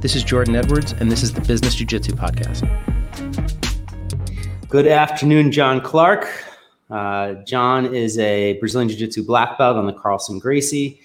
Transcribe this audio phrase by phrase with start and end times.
[0.00, 2.62] This is Jordan Edwards, and this is the Business Jiu Jitsu Podcast.
[4.68, 6.28] Good afternoon, John Clarke.
[6.88, 11.00] Uh, John is a Brazilian Jiu Jitsu black belt on the Carlson Gracie,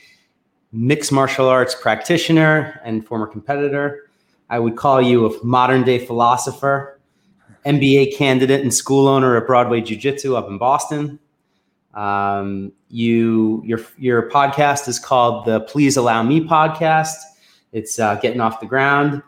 [0.72, 4.12] mixed martial arts practitioner and former competitor.
[4.52, 7.00] I would call you a modern day philosopher,
[7.66, 11.18] MBA candidate and school owner at Broadway Jiu Jitsu up in Boston.
[11.96, 17.16] Um, you your your podcast is called the Please Allow Me podcast.
[17.74, 19.22] It's uh, getting off the ground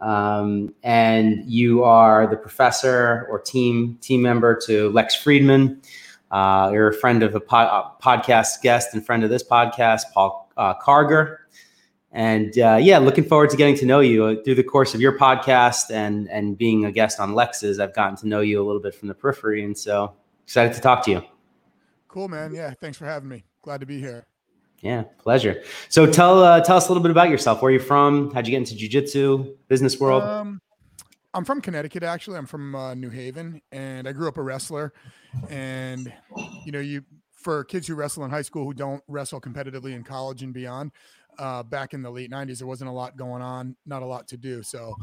[0.00, 5.82] um, and you are the professor or team team member to Lex Fridman.
[6.30, 10.50] Uh, you're a friend of a, po- podcast guest and friend of this podcast, Paul
[10.56, 11.40] uh, Carger.
[12.12, 15.18] And uh, yeah, looking forward to getting to know you through the course of your
[15.18, 17.78] podcast and and being a guest on Lex's.
[17.78, 20.80] I've gotten to know you a little bit from the periphery, and so excited to
[20.80, 21.22] talk to you.
[22.08, 22.54] Cool, man.
[22.54, 23.44] Yeah, thanks for having me.
[23.62, 24.26] Glad to be here.
[24.80, 25.62] Yeah, pleasure.
[25.88, 27.62] So tell uh, tell us a little bit about yourself.
[27.62, 28.32] Where are you from?
[28.32, 30.22] How'd you get into jujitsu, business world?
[30.22, 30.60] Um,
[31.34, 32.38] I'm from Connecticut, actually.
[32.38, 34.92] I'm from uh, New Haven, and I grew up a wrestler.
[35.50, 36.12] And
[36.64, 37.04] you know, you
[37.34, 40.90] for kids who wrestle in high school who don't wrestle competitively in college and beyond,
[41.38, 44.26] uh, back in the late 90s, there wasn't a lot going on, not a lot
[44.28, 44.62] to do.
[44.62, 44.96] So,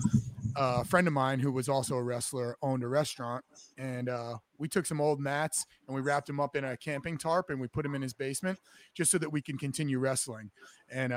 [0.55, 3.43] a friend of mine who was also a wrestler owned a restaurant,
[3.77, 7.17] and uh, we took some old mats and we wrapped them up in a camping
[7.17, 8.57] tarp and we put them in his basement
[8.93, 10.51] just so that we can continue wrestling.
[10.89, 11.11] And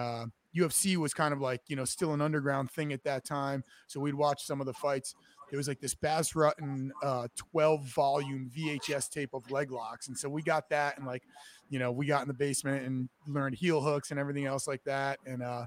[0.56, 3.62] UFC uh, was kind of like, you know, still an underground thing at that time.
[3.87, 5.15] So we'd watch some of the fights.
[5.53, 10.09] It was like this Bas Rutten uh, 12 volume VHS tape of leg locks.
[10.09, 11.23] And so we got that and like,
[11.69, 14.83] you know, we got in the basement and learned heel hooks and everything else like
[14.84, 15.21] that.
[15.25, 15.67] And uh,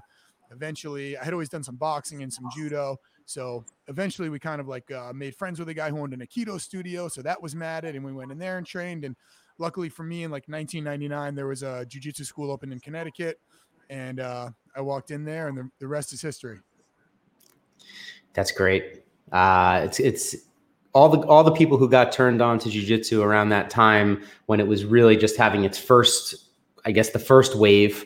[0.50, 2.98] eventually I had always done some boxing and some judo.
[3.30, 6.20] So eventually we kind of like uh, made friends with a guy who owned an
[6.20, 7.06] Aikido studio.
[7.06, 9.04] So that was matted and we went in there and trained.
[9.04, 9.14] And
[9.58, 13.40] luckily for me in like 1999, there was a jujitsu school open in Connecticut.
[13.88, 16.58] And uh, I walked in there and the, the rest is history.
[18.34, 19.04] That's great.
[19.30, 20.36] Uh, it's, it's,
[20.92, 24.58] all the all the people who got turned on to jujitsu around that time when
[24.58, 26.34] it was really just having its first,
[26.84, 28.04] I guess, the first wave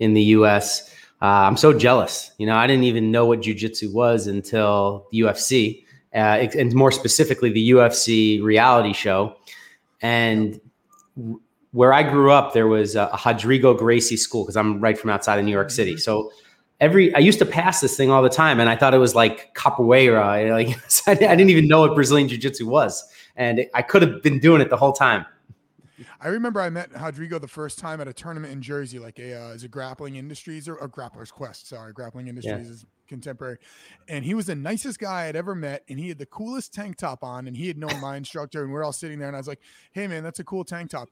[0.00, 0.92] in the U.S
[1.24, 2.32] uh, I'm so jealous.
[2.36, 5.82] You know, I didn't even know what jujitsu was until the UFC,
[6.14, 9.34] uh, and more specifically, the UFC reality show.
[10.02, 10.60] And
[11.70, 15.38] where I grew up, there was a, Rodrigo Gracie school because I'm right from outside
[15.38, 15.92] of New York City.
[15.92, 16.00] Mm-hmm.
[16.00, 16.30] So
[16.78, 19.14] every I used to pass this thing all the time, and I thought it was
[19.14, 20.50] like capoeira.
[20.50, 23.02] Like I didn't even know what Brazilian jiu jitsu was,
[23.34, 25.24] and I could have been doing it the whole time.
[26.20, 29.34] I remember I met Rodrigo the first time at a tournament in Jersey, like a
[29.34, 31.68] uh, is a grappling industries or, or grappler's quest.
[31.68, 32.72] Sorry, grappling industries yeah.
[32.72, 33.58] is contemporary.
[34.08, 35.84] And he was the nicest guy I'd ever met.
[35.88, 37.46] And he had the coolest tank top on.
[37.46, 38.62] And he had known my instructor.
[38.62, 39.28] And we're all sitting there.
[39.28, 39.60] And I was like,
[39.92, 41.08] hey, man, that's a cool tank top.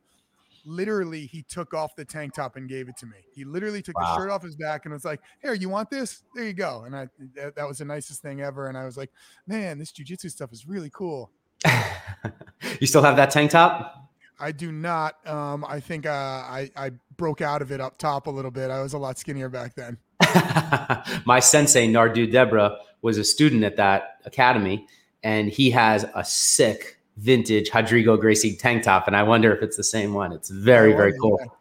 [0.64, 3.16] Literally, he took off the tank top and gave it to me.
[3.34, 4.14] He literally took wow.
[4.14, 6.22] his shirt off his back and was like, "Here, you want this?
[6.36, 8.68] There you go." And I that, that was the nicest thing ever.
[8.68, 9.10] And I was like,
[9.44, 11.32] "Man, this jujitsu stuff is really cool."
[12.80, 14.01] you still have that tank top?
[14.42, 15.24] I do not.
[15.26, 18.70] Um, I think uh, I, I broke out of it up top a little bit.
[18.70, 19.96] I was a lot skinnier back then.
[21.24, 24.84] My sensei, Nardu Debra, was a student at that academy,
[25.22, 29.06] and he has a sick vintage Rodrigo Gracie tank top.
[29.06, 30.32] And I wonder if it's the same one.
[30.32, 31.38] It's very, very cool.
[31.38, 31.56] cool.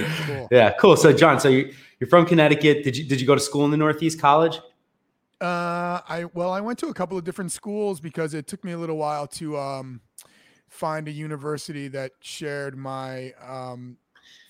[0.50, 0.96] Yeah, cool.
[0.96, 2.84] So, John, so you, you're from Connecticut.
[2.84, 4.60] Did you did you go to school in the Northeast College?
[5.40, 8.72] Uh, I well, I went to a couple of different schools because it took me
[8.72, 10.00] a little while to um
[10.68, 13.96] find a university that shared my um,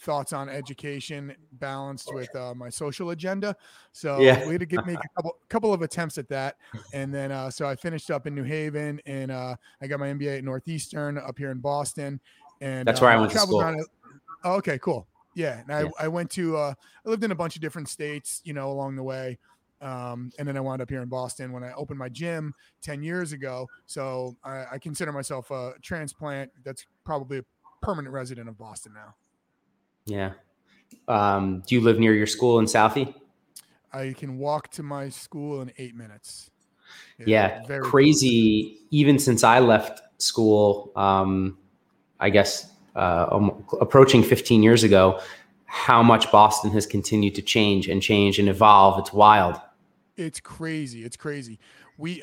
[0.02, 3.56] thoughts on education balanced with uh, my social agenda.
[3.92, 4.44] So yeah.
[4.46, 6.56] we had to get make a couple couple of attempts at that,
[6.92, 10.08] and then uh, so I finished up in New Haven, and uh, I got my
[10.08, 12.20] MBA at Northeastern up here in Boston,
[12.60, 13.76] and that's where I uh, went to school.
[14.44, 15.06] Oh, okay, cool.
[15.34, 15.90] Yeah, and I, yeah.
[16.00, 16.74] I went to uh,
[17.06, 19.38] I lived in a bunch of different states, you know, along the way.
[19.80, 23.02] Um, and then I wound up here in Boston when I opened my gym 10
[23.02, 23.68] years ago.
[23.86, 27.44] So I, I consider myself a transplant that's probably a
[27.80, 29.14] permanent resident of Boston now.
[30.06, 30.32] Yeah.
[31.06, 33.14] Um, do you live near your school in Southie?
[33.92, 36.50] I can walk to my school in eight minutes.
[37.18, 38.62] Yeah, yeah crazy.
[38.62, 38.88] Close.
[38.90, 41.58] Even since I left school, um,
[42.20, 45.20] I guess uh, um, approaching 15 years ago,
[45.66, 48.98] how much Boston has continued to change and change and evolve.
[48.98, 49.60] It's wild.
[50.18, 51.04] It's crazy.
[51.04, 51.60] It's crazy.
[51.96, 52.22] We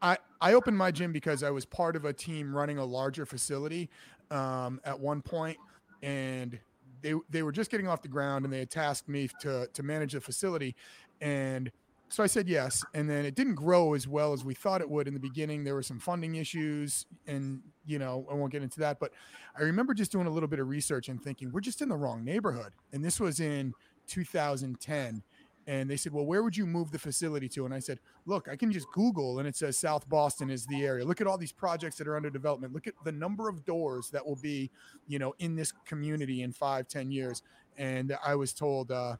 [0.00, 3.26] I I opened my gym because I was part of a team running a larger
[3.26, 3.90] facility
[4.30, 5.58] um, at one point,
[6.02, 6.58] and
[7.02, 9.82] they they were just getting off the ground, and they had tasked me to to
[9.82, 10.74] manage the facility,
[11.20, 11.70] and
[12.08, 14.88] so I said yes, and then it didn't grow as well as we thought it
[14.88, 15.64] would in the beginning.
[15.64, 19.12] There were some funding issues, and you know I won't get into that, but
[19.58, 21.96] I remember just doing a little bit of research and thinking we're just in the
[21.96, 23.74] wrong neighborhood, and this was in
[24.06, 25.22] 2010
[25.66, 28.48] and they said, "Well, where would you move the facility to?" And I said, "Look,
[28.48, 31.04] I can just Google, and it says South Boston is the area.
[31.04, 32.72] Look at all these projects that are under development.
[32.72, 34.70] Look at the number of doors that will be,
[35.06, 37.42] you know, in this community in five, ten years."
[37.76, 39.16] And I was told, uh,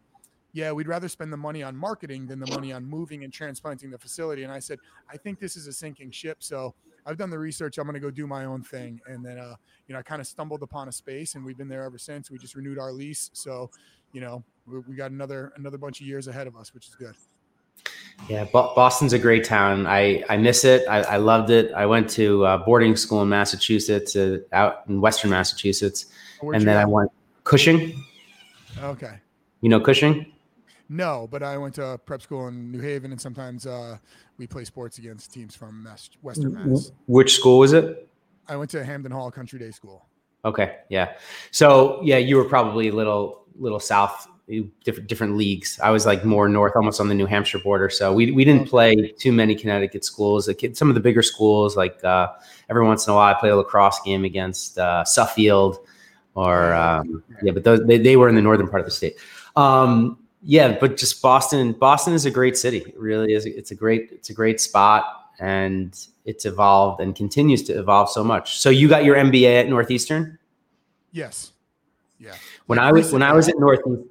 [0.53, 3.91] "Yeah, we'd rather spend the money on marketing than the money on moving and transplanting
[3.91, 6.75] the facility." And I said, "I think this is a sinking ship, so."
[7.07, 7.77] I've done the research.
[7.77, 8.99] I'm going to go do my own thing.
[9.07, 9.57] And then, uh,
[9.87, 12.31] you know, I kind of stumbled upon a space and we've been there ever since.
[12.31, 13.31] We just renewed our lease.
[13.35, 13.71] So,
[14.13, 16.95] you know, we, we got another, another bunch of years ahead of us, which is
[16.95, 17.15] good.
[18.29, 19.87] Yeah, Boston's a great town.
[19.87, 20.87] I, I miss it.
[20.89, 21.73] I, I loved it.
[21.75, 26.07] I went to uh, boarding school in Massachusetts, uh, out in Western Massachusetts,
[26.41, 27.11] Where'd and then I went
[27.43, 28.03] Cushing.
[28.83, 29.19] Okay.
[29.61, 30.33] You know Cushing?
[30.89, 33.99] No, but I went to prep school in New Haven, and sometimes uh,
[34.39, 36.93] we play sports against teams from Mass, Western Mass.
[37.07, 38.09] Which school was it?
[38.49, 40.07] I went to Hamden Hall Country Day School.
[40.45, 41.15] Okay, yeah.
[41.51, 44.29] So yeah, you were probably a little little south,
[44.85, 45.79] different different leagues.
[45.83, 47.89] I was like more north, almost on the New Hampshire border.
[47.89, 50.49] So we we didn't play too many Connecticut schools.
[50.75, 52.29] Some of the bigger schools, like uh,
[52.69, 55.79] every once in a while, I play a lacrosse game against uh, Suffield,
[56.35, 59.17] or um, yeah, but those, they they were in the northern part of the state.
[59.57, 61.73] Um, yeah, but just Boston.
[61.73, 62.79] Boston is a great city.
[62.79, 63.47] It really is.
[63.47, 64.11] It's a great.
[64.13, 68.59] It's a great spot, and it's evolved and continues to evolve so much.
[68.59, 70.39] So you got your MBA at Northeastern.
[71.13, 71.53] Yes.
[72.19, 72.35] Yeah.
[72.67, 74.09] When I was when I was at Northeastern,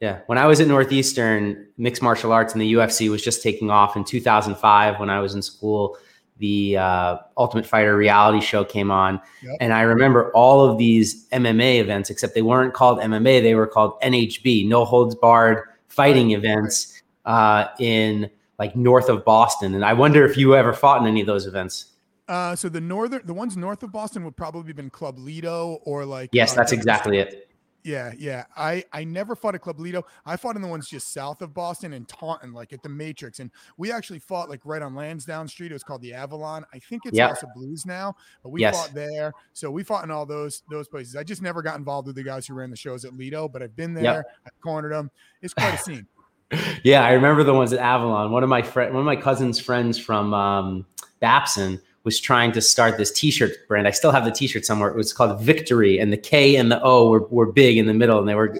[0.00, 3.70] yeah, when I was at Northeastern, mixed martial arts and the UFC was just taking
[3.70, 5.00] off in 2005.
[5.00, 5.96] When I was in school,
[6.38, 9.56] the uh, Ultimate Fighter reality show came on, yep.
[9.60, 13.66] and I remember all of these MMA events, except they weren't called MMA; they were
[13.66, 16.36] called NHB, No Holds Barred Fighting right.
[16.36, 19.74] events uh, in like north of Boston.
[19.74, 21.92] And I wonder if you ever fought in any of those events.
[22.28, 25.78] Uh, so the northern, the ones north of Boston would probably have been Club Lido
[25.84, 26.30] or like.
[26.32, 27.48] Yes, uh, that's exactly it.
[27.86, 28.46] Yeah, yeah.
[28.56, 30.04] I I never fought at Club Lido.
[30.24, 33.38] I fought in the ones just south of Boston and Taunton, like at the Matrix.
[33.38, 35.70] And we actually fought like right on Lansdowne Street.
[35.70, 36.66] It was called the Avalon.
[36.74, 37.28] I think it's yep.
[37.28, 38.76] House of Blues now, but we yes.
[38.76, 39.32] fought there.
[39.52, 41.14] So we fought in all those those places.
[41.14, 43.62] I just never got involved with the guys who ran the shows at Lido, but
[43.62, 44.02] I've been there.
[44.02, 44.26] Yep.
[44.46, 45.08] I've cornered them.
[45.40, 46.08] It's quite a scene.
[46.82, 48.32] yeah, I remember the ones at Avalon.
[48.32, 50.86] One of my friend, one of my cousin's friends from um,
[51.20, 53.88] Babson was trying to start this T-shirt brand.
[53.88, 54.88] I still have the T-shirt somewhere.
[54.88, 57.94] It was called Victory, and the K and the O were, were big in the
[57.94, 58.56] middle, and they were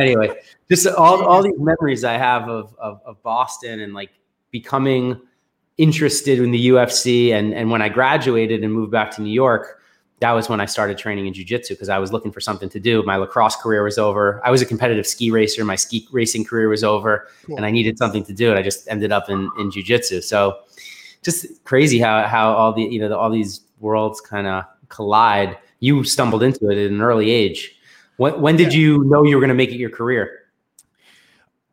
[0.00, 0.30] anyway.
[0.70, 4.10] Just all, all these memories I have of, of, of Boston and like
[4.52, 5.20] becoming
[5.76, 9.82] interested in the UFC, and and when I graduated and moved back to New York,
[10.20, 12.78] that was when I started training in jujitsu because I was looking for something to
[12.78, 13.02] do.
[13.02, 14.40] My lacrosse career was over.
[14.44, 15.64] I was a competitive ski racer.
[15.64, 17.56] My ski racing career was over, cool.
[17.56, 18.50] and I needed something to do.
[18.50, 20.22] And I just ended up in in jujitsu.
[20.22, 20.60] So
[21.24, 25.58] just crazy how how all the you know the, all these worlds kind of collide.
[25.80, 27.76] You stumbled into it at an early age.
[28.16, 28.80] When when did yeah.
[28.80, 30.40] you know you were going to make it your career?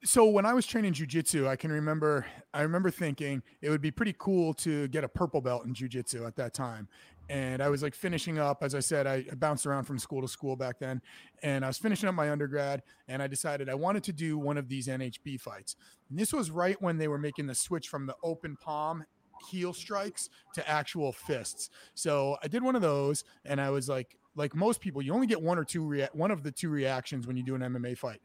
[0.04, 3.92] So when I was training jujitsu, I can remember I remember thinking it would be
[3.92, 6.88] pretty cool to get a purple belt in jujitsu at that time.
[7.30, 10.28] And I was like finishing up, as I said, I bounced around from school to
[10.28, 11.02] school back then.
[11.44, 14.58] And I was finishing up my undergrad and I decided I wanted to do one
[14.58, 15.78] of these NHB fights.
[16.10, 19.06] And this was right when they were making the switch from the open palm
[19.50, 21.70] heel strikes to actual fists.
[21.94, 25.28] So I did one of those, and I was like, like most people, you only
[25.28, 27.98] get one or two rea- one of the two reactions when you do an MMA
[27.98, 28.22] fight.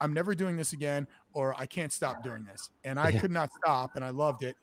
[0.00, 2.70] I'm never doing this again, or I can't stop doing this.
[2.84, 4.56] And I could not stop, and I loved it.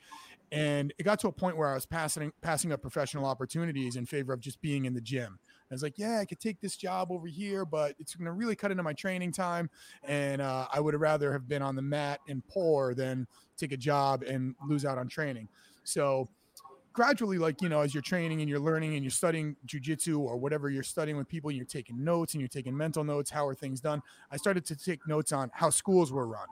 [0.51, 4.06] And it got to a point where I was passing passing up professional opportunities in
[4.06, 5.39] favor of just being in the gym.
[5.69, 8.31] I was like, yeah, I could take this job over here, but it's going to
[8.31, 9.69] really cut into my training time.
[10.04, 13.27] And uh, I would rather have been on the mat and poor than
[13.57, 15.49] take a job and lose out on training.
[15.87, 16.27] So
[16.91, 20.35] gradually, like, you know, as you're training and you're learning and you're studying jujitsu or
[20.35, 23.47] whatever you're studying with people, and you're taking notes and you're taking mental notes, how
[23.47, 24.01] are things done?
[24.29, 26.47] I started to take notes on how schools were run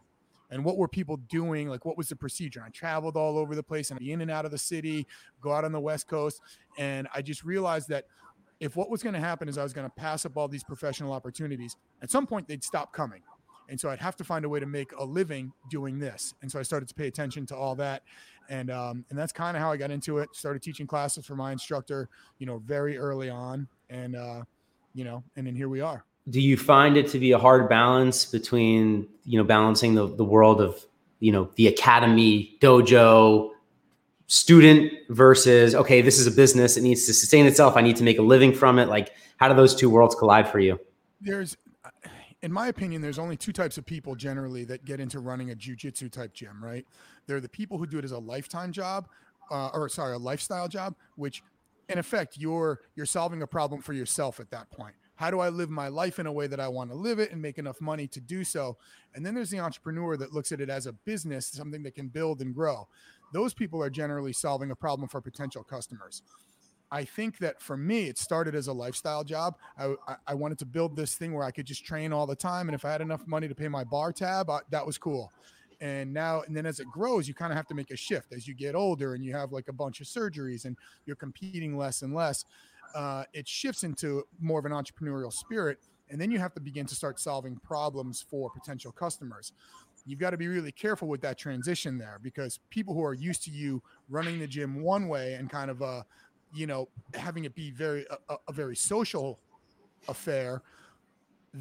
[0.51, 3.63] and what were people doing like what was the procedure i traveled all over the
[3.63, 5.07] place and be in and out of the city
[5.41, 6.39] go out on the west coast
[6.77, 8.05] and i just realized that
[8.59, 10.63] if what was going to happen is i was going to pass up all these
[10.63, 13.23] professional opportunities at some point they'd stop coming
[13.69, 16.33] and so i'd have to find a way to make a living doing this.
[16.41, 18.03] And so i started to pay attention to all that.
[18.49, 20.29] And um, and that's kind of how I got into it.
[20.33, 24.43] Started teaching classes for my instructor, you know, very early on, and uh,
[24.93, 26.05] you know, and then here we are.
[26.29, 30.23] Do you find it to be a hard balance between you know balancing the the
[30.23, 30.85] world of
[31.19, 33.49] you know the academy dojo
[34.27, 36.77] student versus okay this is a business.
[36.77, 37.75] It needs to sustain itself.
[37.75, 38.89] I need to make a living from it.
[38.89, 40.79] Like how do those two worlds collide for you?
[41.19, 41.57] There's
[42.45, 45.55] in my opinion, there's only two types of people generally that get into running a
[45.55, 46.85] jujitsu type gym, right?
[47.25, 49.07] They're the people who do it as a lifetime job,
[49.49, 51.41] uh, or sorry, a lifestyle job, which
[51.89, 54.93] in effect you're you're solving a problem for yourself at that point.
[55.15, 57.31] how do I live my life in a way that I want to live it
[57.31, 58.77] and make enough money to do so?
[59.15, 62.09] And then there's the entrepreneur that looks at it as a business, something that can
[62.09, 62.87] build and grow.
[63.33, 66.21] Those people are generally solving a problem for potential customers.
[66.91, 69.57] I think that for me, it started as a lifestyle job.
[69.77, 69.95] I,
[70.27, 72.67] I, wanted to build this thing where I could just train all the time.
[72.67, 75.31] And if I had enough money to pay my bar tab, I, that was cool.
[75.81, 78.33] And now, and then as it grows, you kind of have to make a shift
[78.33, 81.75] as you get older and you have like a bunch of surgeries and you're competing
[81.75, 82.45] less and less.
[82.93, 85.79] Uh, it shifts into more of an entrepreneurial spirit.
[86.09, 89.51] And then you have to begin to start solving problems for potential customers
[90.05, 93.43] you've got to be really careful with that transition there because people who are used
[93.43, 96.03] to you running the gym one way and kind of uh
[96.55, 99.39] you know having it be very a, a very social
[100.07, 100.61] affair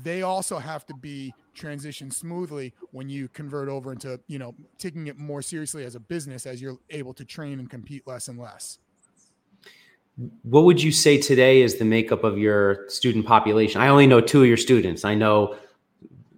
[0.03, 5.07] they also have to be transitioned smoothly when you convert over into you know taking
[5.07, 8.39] it more seriously as a business as you're able to train and compete less and
[8.39, 8.79] less.
[10.43, 13.81] What would you say today is the makeup of your student population?
[13.81, 15.05] I only know two of your students.
[15.05, 15.57] I know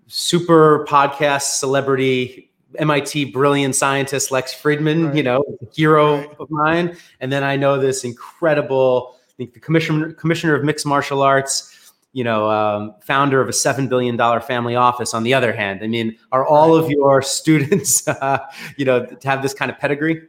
[0.07, 5.16] super podcast celebrity MIT brilliant scientist Lex Fridman, right.
[5.16, 6.37] you know, hero right.
[6.38, 6.97] of mine.
[7.21, 11.92] And then I know this incredible, I think the commissioner commissioner of mixed martial arts,
[12.12, 15.14] you know, um, founder of a seven billion dollar family office.
[15.14, 18.38] On the other hand, I mean, are all of your students, uh,
[18.76, 20.23] you know, to have this kind of pedigree?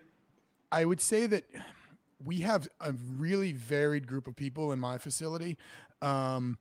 [0.72, 1.46] I would say that
[2.26, 5.58] we have a really varied group of people in my facility.
[6.02, 6.58] Um,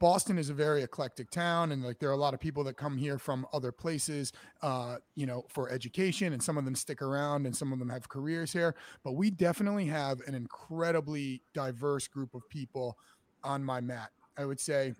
[0.00, 2.78] Boston is a very eclectic town, and like there are a lot of people that
[2.78, 7.02] come here from other places, uh, you know, for education, and some of them stick
[7.02, 8.74] around, and some of them have careers here.
[9.04, 12.96] But we definitely have an incredibly diverse group of people
[13.44, 14.10] on my mat.
[14.38, 14.94] I would say,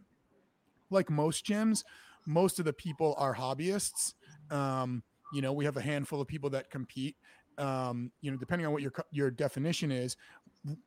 [0.90, 1.82] like most gyms,
[2.26, 4.12] most of the people are hobbyists.
[4.50, 5.02] Um,
[5.32, 7.16] you know, we have a handful of people that compete.
[7.56, 10.18] Um, you know, depending on what your your definition is,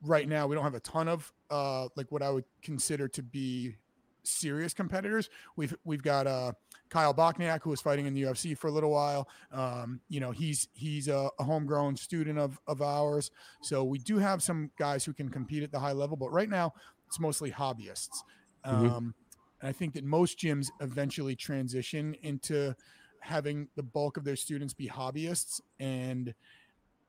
[0.03, 3.23] right now we don't have a ton of uh, like what I would consider to
[3.23, 3.75] be
[4.23, 5.29] serious competitors.
[5.55, 6.53] We've we've got uh,
[6.89, 9.27] Kyle Bochniak who was fighting in the UFC for a little while.
[9.51, 13.31] Um, you know, he's he's a, a, homegrown student of of ours.
[13.61, 16.49] So we do have some guys who can compete at the high level, but right
[16.49, 16.73] now
[17.07, 18.23] it's mostly hobbyists.
[18.65, 18.85] Mm-hmm.
[18.85, 19.15] Um,
[19.61, 22.75] and I think that most gyms eventually transition into
[23.19, 26.33] having the bulk of their students be hobbyists and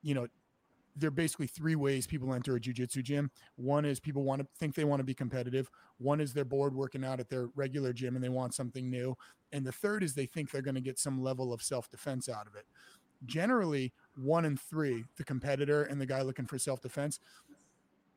[0.01, 0.27] you know
[0.95, 3.29] there are basically three ways people enter a jiu-jitsu gym.
[3.57, 5.69] One is people want to think they want to be competitive.
[5.97, 9.17] One is they're bored working out at their regular gym and they want something new.
[9.51, 12.47] And the third is they think they're going to get some level of self-defense out
[12.47, 12.65] of it.
[13.25, 17.19] Generally, one and three, the competitor and the guy looking for self-defense,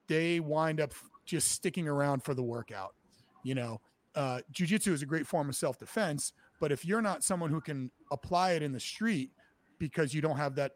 [0.06, 0.92] they wind up
[1.24, 2.94] just sticking around for the workout.
[3.42, 3.80] You know,
[4.14, 7.90] uh, jiu-jitsu is a great form of self-defense, but if you're not someone who can
[8.10, 9.30] apply it in the street
[9.78, 10.72] because you don't have that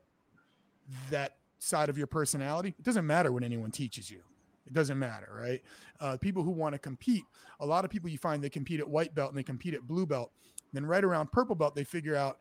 [1.11, 4.21] that side of your personality, it doesn't matter what anyone teaches you.
[4.66, 5.62] It doesn't matter, right?
[6.00, 7.25] Uh, people who want to compete,
[7.61, 9.87] a lot of people you find they compete at white belt and they compete at
[9.87, 10.33] blue belt.
[10.73, 12.38] Then right around purple belt, they figure out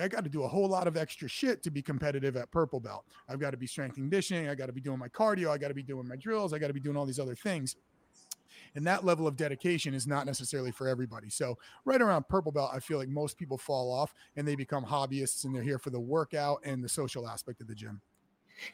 [0.00, 2.78] I got to do a whole lot of extra shit to be competitive at purple
[2.78, 3.04] belt.
[3.28, 4.48] I've got to be strength conditioning.
[4.48, 5.50] I got to be doing my cardio.
[5.50, 6.52] I got to be doing my drills.
[6.52, 7.74] I got to be doing all these other things.
[8.74, 11.30] And that level of dedication is not necessarily for everybody.
[11.30, 14.84] So, right around purple belt, I feel like most people fall off and they become
[14.84, 18.02] hobbyists and they're here for the workout and the social aspect of the gym.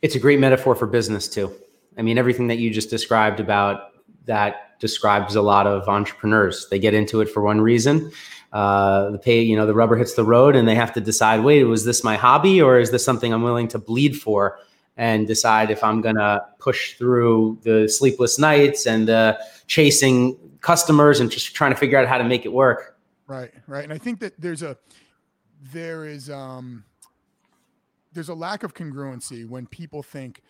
[0.02, 1.54] It's a great metaphor for business too.
[1.96, 3.92] I mean, everything that you just described about
[4.26, 6.68] that describes a lot of entrepreneurs.
[6.70, 8.10] They get into it for one reason.
[8.52, 11.42] Uh, the pay, you know, the rubber hits the road, and they have to decide:
[11.42, 14.58] wait, was this my hobby, or is this something I'm willing to bleed for?
[14.96, 19.36] And decide if I'm gonna push through the sleepless nights and uh,
[19.66, 22.96] chasing customers and just trying to figure out how to make it work.
[23.26, 23.84] Right, right.
[23.84, 24.76] And I think that there's a
[25.72, 26.84] there is um
[28.14, 30.40] there's a lack of congruency when people think,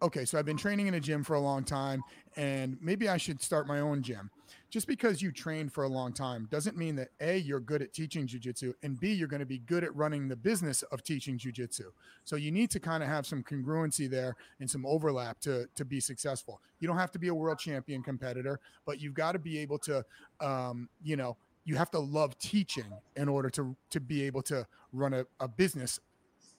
[0.00, 2.02] okay, so I've been training in a gym for a long time
[2.36, 4.30] and maybe I should start my own gym.
[4.70, 7.94] Just because you train for a long time doesn't mean that A, you're good at
[7.94, 11.38] teaching jujitsu, and B, you're going to be good at running the business of teaching
[11.38, 11.86] jujitsu.
[12.24, 15.84] So you need to kind of have some congruency there and some overlap to, to
[15.84, 16.60] be successful.
[16.80, 19.78] You don't have to be a world champion competitor, but you've got to be able
[19.80, 20.04] to,
[20.40, 24.66] um, you know, you have to love teaching in order to to be able to
[24.92, 26.00] run a, a business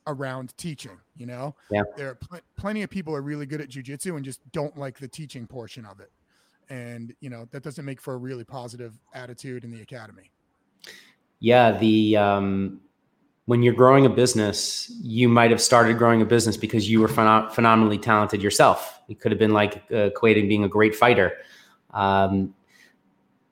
[0.09, 0.97] around teaching.
[1.15, 4.25] You know, yeah, there are pl- plenty of people are really good at jujitsu and
[4.25, 6.11] just don't like the teaching portion of it,
[6.69, 10.31] and you know that doesn't make for a really positive attitude in the academy.
[11.39, 12.81] Yeah, the um,
[13.45, 17.07] when you're growing a business, you might have started growing a business because you were
[17.07, 18.99] phen- phenomenally talented yourself.
[19.07, 21.33] It could have been like uh, equating being a great fighter.
[21.91, 22.53] Um,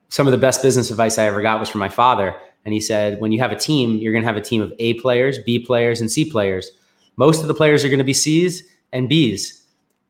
[0.09, 2.35] some of the best business advice I ever got was from my father
[2.67, 4.73] and he said, when you have a team, you're going to have a team of
[4.77, 6.69] A players, B players, and C players.
[7.15, 9.63] Most of the players are going to be C's and B's.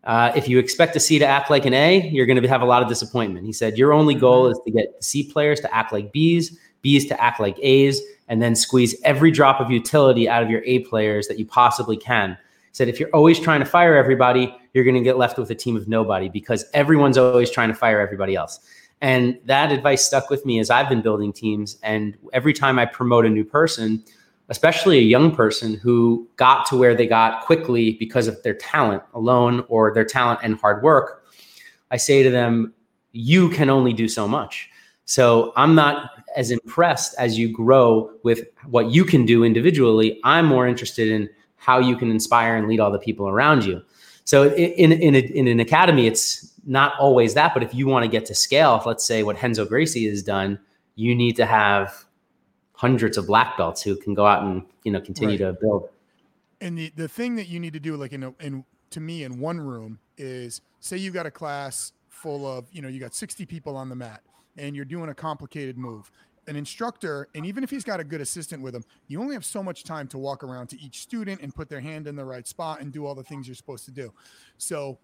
[0.06, 2.64] uh, if you expect a C to act like an A, you're going to have
[2.64, 3.46] a lot of disappointment.
[3.46, 4.54] He said, Your only goal Mm-hmm.
[4.54, 8.42] is to get C players to act like Bs, Bs to act like As, and
[8.42, 12.32] then squeeze every drop of utility out of your A players that you possibly can.
[12.32, 15.52] He said, If you're always trying to fire everybody, you're going to get left with
[15.52, 18.60] a team of nobody because everyone's always trying to fire everybody else.
[19.02, 21.78] And that advice stuck with me as I've been building teams.
[21.84, 24.04] And every time I promote a new person,
[24.50, 29.04] especially a young person who got to where they got quickly because of their talent
[29.14, 31.26] alone or their talent and hard work,
[31.92, 32.74] I say to them,
[33.12, 34.70] you can only do so much.
[35.06, 40.20] So I'm not as impressed as you grow with what you can do individually.
[40.24, 43.82] I'm more interested in how you can inspire and lead all the people around you.
[44.28, 47.54] So in in, a, in an academy, it's not always that.
[47.54, 50.60] But if you want to get to scale, let's say what Renzo Gracie has done,
[50.96, 52.04] you need to have
[52.74, 55.54] hundreds of black belts who can go out and you know continue Right.
[55.54, 55.90] to build.
[56.60, 59.24] And the, the thing that you need to do, like in, a, in to me,
[59.24, 63.14] in one room is say you've got a class full of, you know, you got
[63.14, 64.24] 60 people on the mat
[64.58, 66.12] and you're doing a complicated move.
[66.48, 69.44] An instructor, and even if he's got a good assistant with him, you only have
[69.44, 72.24] so much time to walk around to each student and put their hand in the
[72.24, 74.14] right spot and do all the things you're supposed to do.
[74.58, 74.98] So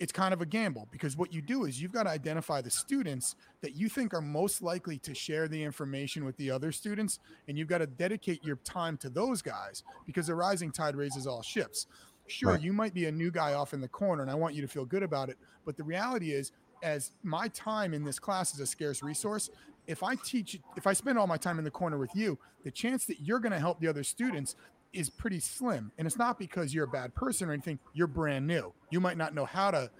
[0.00, 2.70] it's kind of a gamble because what you do is you've got to identify the
[2.70, 7.18] students that you think are most likely to share the information with the other students
[7.46, 11.26] and you've got to dedicate your time to those guys because the rising tide raises
[11.26, 11.86] all ships
[12.26, 12.62] sure Right.
[12.62, 14.68] you might be a new guy off in the corner and i want you to
[14.68, 16.52] feel good about it but the reality is
[16.82, 19.50] as my time in this class is a scarce resource
[19.90, 22.70] if i teach if i spend all my time in the corner with you the
[22.70, 24.54] chance that you're going to help the other students
[24.92, 25.92] is pretty slim.
[25.98, 27.78] And it's not because you're a bad person or anything.
[27.92, 28.72] You're brand new.
[28.90, 29.90] You might not know how to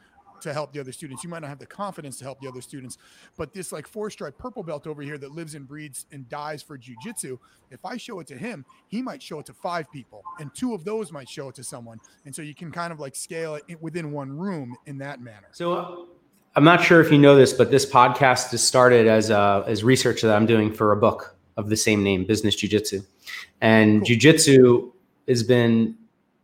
[0.40, 1.22] to help the other students.
[1.22, 2.96] You might not have the confidence to help the other students.
[3.36, 6.62] But this like four stripe purple belt over here that lives and breeds and dies
[6.62, 7.38] for jujitsu
[7.70, 10.22] if i show it to him he might show it to five people.
[10.38, 12.00] And two of those might show it to someone.
[12.24, 15.48] And so you can kind of like scale it within one room in that manner.
[15.52, 16.08] So
[16.56, 19.84] I'm not sure if you know this, but this podcast is started as uh, as
[19.84, 23.02] research that I'm doing for a book of the same name, Business Jiu-Jitsu.
[23.60, 24.06] And Cool.
[24.06, 24.92] jiu-jitsu
[25.28, 25.96] has been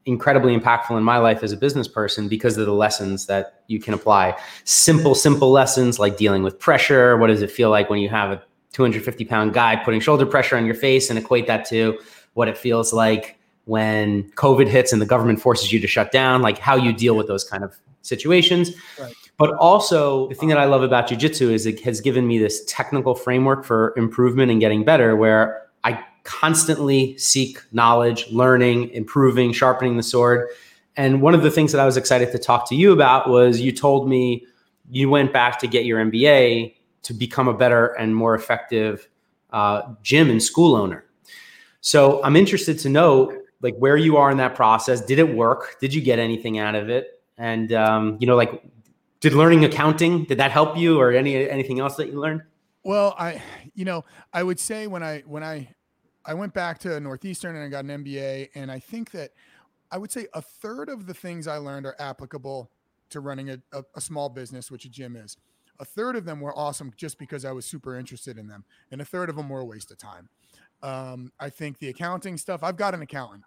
[0.04, 3.80] incredibly impactful in my life as a business person because of the lessons that you
[3.80, 4.38] can apply.
[4.64, 7.16] Simple, simple lessons like dealing with pressure.
[7.16, 8.42] What does it feel like when you have a
[8.72, 11.98] 250 pound guy putting shoulder pressure on your face and equate that to
[12.34, 16.40] what it feels like when COVID hits and the government forces you to shut down,
[16.40, 18.70] like how you deal with those kind of situations.
[19.00, 19.12] Right.
[19.38, 22.64] But also, the thing that I love about jujitsu is it has given me this
[22.64, 29.98] technical framework for improvement and getting better, where I constantly seek knowledge, learning, improving, sharpening
[29.98, 30.48] the sword.
[30.96, 33.60] And one of the things that I was excited to talk to you about was
[33.60, 34.46] you told me
[34.90, 39.06] you went back to get your MBA to become a better and more effective
[39.50, 41.04] uh, gym and school owner.
[41.82, 45.00] So I'm interested to know like where you are in that process.
[45.00, 45.76] Did it work?
[45.80, 47.22] Did you get anything out of it?
[47.38, 48.62] And um, you know, like,
[49.26, 52.42] did learning accounting did that help you, or any anything else that you learned?
[52.84, 53.42] Well, I,
[53.74, 55.68] you know, I would say when I when I
[56.24, 59.32] I went back to Northeastern and I got an MBA, and I think that
[59.90, 62.70] I would say a third of the things I learned are applicable
[63.10, 65.36] to running a, a, a small business, which a gym is.
[65.80, 69.00] A third of them were awesome just because I was super interested in them, and
[69.00, 70.28] a third of them were a waste of time.
[70.84, 72.62] Um, I think the accounting stuff.
[72.62, 73.42] I've got an accountant.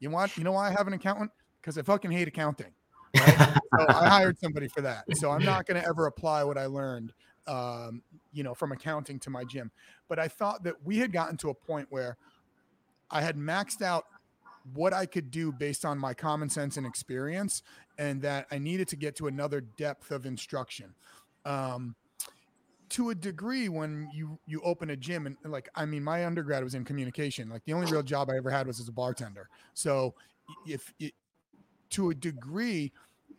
[0.00, 0.36] You want?
[0.36, 1.30] You know why I have an accountant?
[1.60, 2.72] Because I fucking hate accounting.
[3.16, 3.58] Right?
[3.78, 5.04] so I hired somebody for that.
[5.16, 7.12] So I'm not going to ever apply what I learned,
[7.46, 9.70] um, you know, from accounting to my gym.
[10.08, 12.16] But I thought that we had gotten to a point where
[13.10, 14.04] I had maxed out
[14.74, 17.62] what I could do based on my common sense and experience,
[17.98, 20.94] and that I needed to get to another depth of instruction.
[21.44, 21.96] Um,
[22.90, 26.62] to a degree, when you you open a gym and like, I mean, my undergrad
[26.62, 27.48] was in communication.
[27.48, 29.48] Like the only real job I ever had was as a bartender.
[29.74, 30.14] So
[30.66, 31.14] if it,
[31.90, 32.92] to a degree,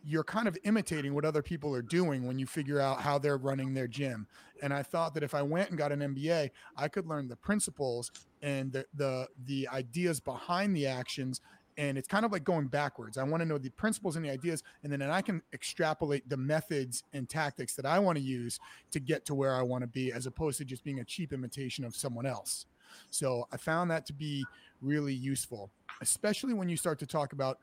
[0.04, 3.38] you're kind of imitating what other people are doing when you figure out how they're
[3.38, 4.28] running their gym.
[4.62, 7.36] And I thought that if I went and got an MBA, I could learn the
[7.36, 8.12] principles
[8.42, 11.42] and the the the ideas behind the actions.
[11.78, 13.18] And it's kind of like going backwards.
[13.18, 16.28] I want to know the principles and the ideas, and then and I can extrapolate
[16.28, 18.60] the methods and tactics that I want to use
[18.92, 21.32] to get to where I want to be, as opposed to just being a cheap
[21.32, 22.66] imitation of someone else.
[23.10, 24.46] So I found that to be
[24.82, 27.60] really useful, especially when you start to talk about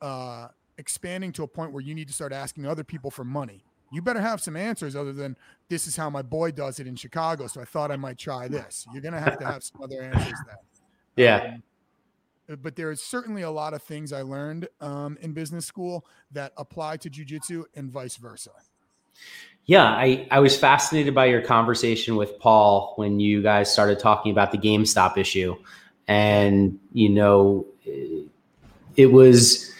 [0.00, 3.64] uh, expanding to a point where you need to start asking other people for money.
[3.92, 5.36] You better have some answers other than
[5.68, 7.46] this is how my boy does it in Chicago.
[7.46, 8.86] So I thought I might try this.
[8.92, 10.58] You're going to have to have some other answers there.
[11.18, 11.54] Yeah.
[12.50, 16.06] Um, but there is certainly a lot of things I learned um, in business school
[16.30, 18.50] that apply to jujitsu and vice versa.
[19.64, 24.30] Yeah, I, I was fascinated by your conversation with Paul when you guys started talking
[24.30, 25.56] about the GameStop issue.
[26.06, 27.66] And, you know,
[28.96, 29.72] it was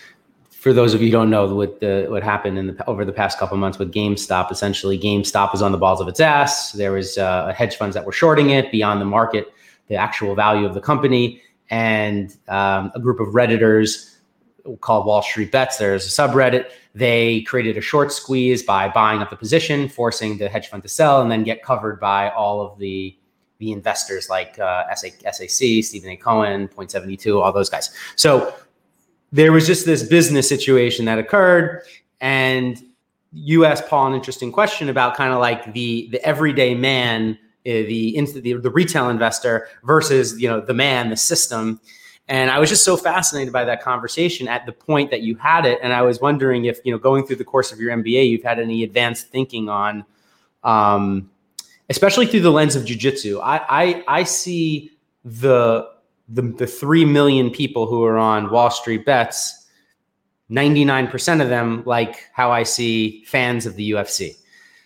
[0.67, 3.13] for those of you who don't know what the what happened in the over the
[3.13, 6.73] past couple months with GameStop, essentially GameStop was on the balls of its ass.
[6.73, 9.55] There was uh, hedge funds that were shorting it beyond the market,
[9.87, 14.17] the actual value of the company, and um, a group of redditors
[14.81, 15.77] called Wall Street Bets.
[15.77, 16.69] There's a subreddit.
[16.97, 20.89] They created a short squeeze by buying up the position, forcing the hedge fund to
[20.89, 23.17] sell, and then get covered by all of the
[23.59, 26.17] the investors like uh, SAC, Steven A.
[26.17, 27.91] Cohen, Point Seventy Two, all those guys.
[28.17, 28.53] So
[29.33, 31.83] there was just this business situation that occurred
[32.21, 32.83] and
[33.33, 37.83] you asked paul an interesting question about kind of like the the everyday man eh,
[37.83, 41.81] the, the the retail investor versus you know the man the system.
[42.29, 45.65] And i was just so fascinated by that conversation at the point that you had
[45.65, 48.29] it and i was wondering if you know going through the course of your mba
[48.29, 50.05] you've had any advanced thinking on
[50.65, 51.31] um,
[51.89, 54.91] especially through the lens of jiu-jitsu I, I i see
[55.25, 55.89] the
[56.29, 59.67] the, the 3 million people who are on Wall Street bets,
[60.51, 64.37] 99% of them like how I see fans of the UFC.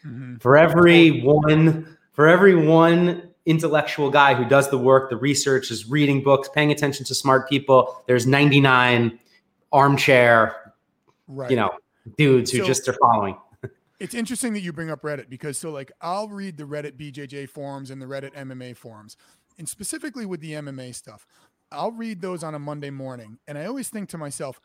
[0.07, 0.37] Mm-hmm.
[0.37, 5.89] For every one, for every one intellectual guy who does the work, the research, is
[5.89, 9.19] reading books, paying attention to smart people, there's 99
[9.73, 10.75] armchair,
[11.27, 11.51] right.
[11.51, 11.71] you know,
[12.17, 13.37] dudes who just are following.
[14.01, 17.49] it's interesting that you bring up Reddit because so like I'll read the Reddit BJJ
[17.51, 19.17] forums and the Reddit MMA forums
[19.61, 21.27] and specifically with the MMA stuff,
[21.71, 24.59] I'll read those on a Monday morning, and I always think to myself,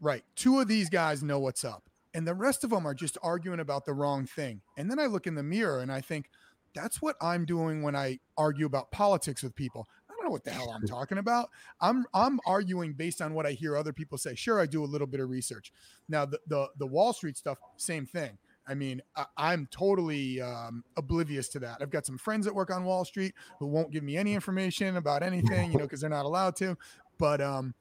[0.00, 3.16] right, two of these guys know what's up, and the rest of them are just
[3.22, 4.60] arguing about the wrong thing.
[4.76, 6.28] And then I look in the mirror and I think,
[6.74, 9.86] that's what I'm doing when I argue about politics with people.
[10.08, 11.50] I don't know what the hell I'm talking about.
[11.80, 14.34] I'm I'm arguing based on what I hear other people say.
[14.34, 15.72] Sure, I do a little bit of research.
[16.08, 18.38] Now the the, the Wall Street stuff, same thing.
[18.66, 19.02] I mean,
[19.36, 21.78] I, am totally um, oblivious to that.
[21.80, 24.96] I've got some friends that work on Wall Street who won't give me any information
[24.96, 26.76] about anything, you know, because they're not allowed to.
[27.18, 27.74] But um,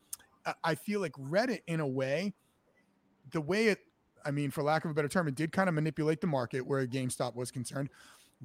[0.63, 2.33] I feel like Reddit, in a way,
[3.31, 3.79] the way it,
[4.25, 6.65] I mean, for lack of a better term, it did kind of manipulate the market
[6.65, 7.89] where GameStop was concerned.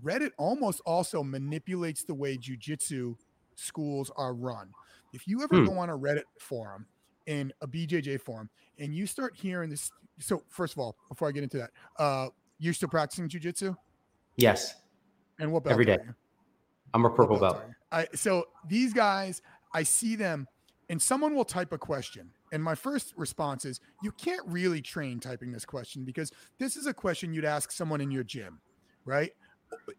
[0.05, 3.16] Reddit almost also manipulates the way jujitsu
[3.55, 4.70] schools are run.
[5.14, 5.64] If you ever hmm.
[5.64, 6.87] go on a Reddit forum
[7.26, 11.32] in a BJJ forum and you start hearing this so first of all, before I
[11.32, 13.76] get into that, uh, you're still practicing jujitsu?
[14.36, 14.74] Yes.
[15.38, 15.98] And what belt every day?
[16.94, 17.60] I'm a purple belt.
[17.60, 17.70] belt.
[17.92, 19.42] I, so these guys,
[19.74, 20.46] I see them,
[20.88, 25.20] and someone will type a question, and my first response is, you can't really train
[25.20, 28.60] typing this question because this is a question you'd ask someone in your gym,
[29.04, 29.32] right?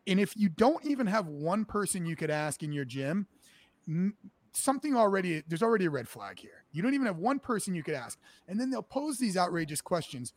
[0.07, 3.27] And if you don't even have one person you could ask in your gym,
[4.57, 6.63] something already there's already a red flag here.
[6.71, 8.19] You don't even have one person you could ask.
[8.47, 10.33] And then they'll pose these outrageous questions.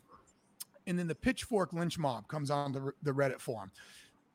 [0.87, 3.71] And then the pitchfork lynch mob comes on the, the Reddit forum.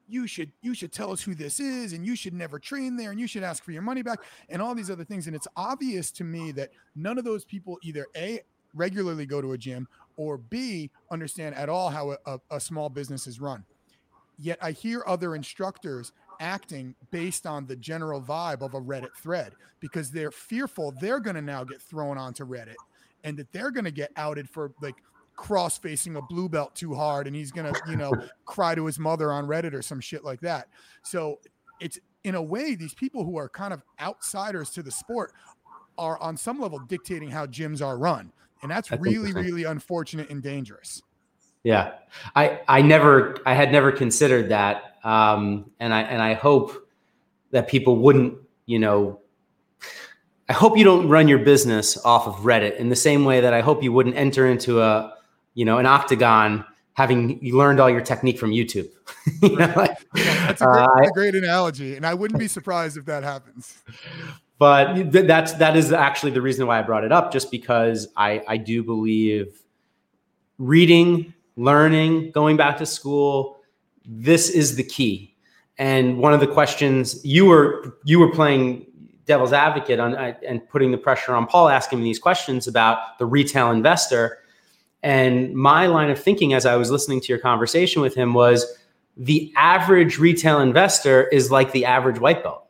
[0.08, 3.10] You should you should tell us who this is, and you should never train there,
[3.10, 4.19] and you should ask for your money back,
[4.50, 5.26] and all these other things.
[5.26, 8.41] And it's obvious to me that none of those people either a
[8.76, 13.26] regularly go to a gym or b understand at all how a, a, small business
[13.26, 13.63] is run.
[14.38, 19.54] Yet I hear other instructors acting based on the general vibe of a Reddit thread
[19.80, 22.76] because they're fearful they're going to now get thrown onto Reddit
[23.24, 24.95] and that they're going to get outed for like
[25.36, 28.12] cross facing a blue belt too hard and he's going to, you know,
[28.45, 30.67] cry to his mother on Reddit or some shit like that.
[31.04, 31.39] So
[31.80, 35.34] it's in a way, these people who are kind of outsiders to the sport
[35.98, 38.32] are on some level dictating how gyms are run.
[38.62, 41.02] And that's, that's really, really unfortunate and dangerous.
[41.65, 41.93] Yeah.
[42.36, 46.89] I, I never, I had never considered that um, and I and I hope
[47.51, 49.19] that people wouldn't, you know,
[50.49, 53.54] I hope you don't run your business off of Reddit in the same way that
[53.54, 55.13] I hope you wouldn't enter into a,
[55.54, 58.89] you know, an octagon having you learned all your technique from YouTube.
[59.43, 62.47] you know, like, yeah, that's a great, uh, a great, analogy, and I wouldn't be
[62.47, 63.78] surprised if that happens.
[64.58, 68.08] But th- that's that is actually the reason why I brought it up, just because
[68.17, 69.62] I I do believe
[70.58, 73.57] reading, learning, going back to school,
[74.05, 75.35] this is the key.
[75.77, 78.85] And one of the questions you were you were playing
[79.25, 83.17] devil's advocate on uh, and putting the pressure on Paul asking me these questions about
[83.19, 84.39] the retail investor.
[85.03, 88.65] And my line of thinking as I was listening to your conversation with him was
[89.17, 92.65] the average retail investor is like the average white belt.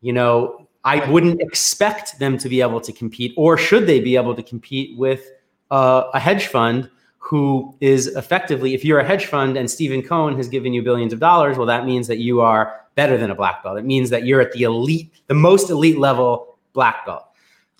[0.00, 4.16] You know, I wouldn't expect them to be able to compete, or should they be
[4.16, 5.28] able to compete with
[5.70, 6.90] uh, a hedge fund
[7.26, 11.12] who is effectively, if you're a hedge fund and Steven Cohen has given you billions
[11.12, 13.76] of dollars, well, that means that you are better than a black belt.
[13.76, 17.24] It means that you're at the elite, the most elite level black belt,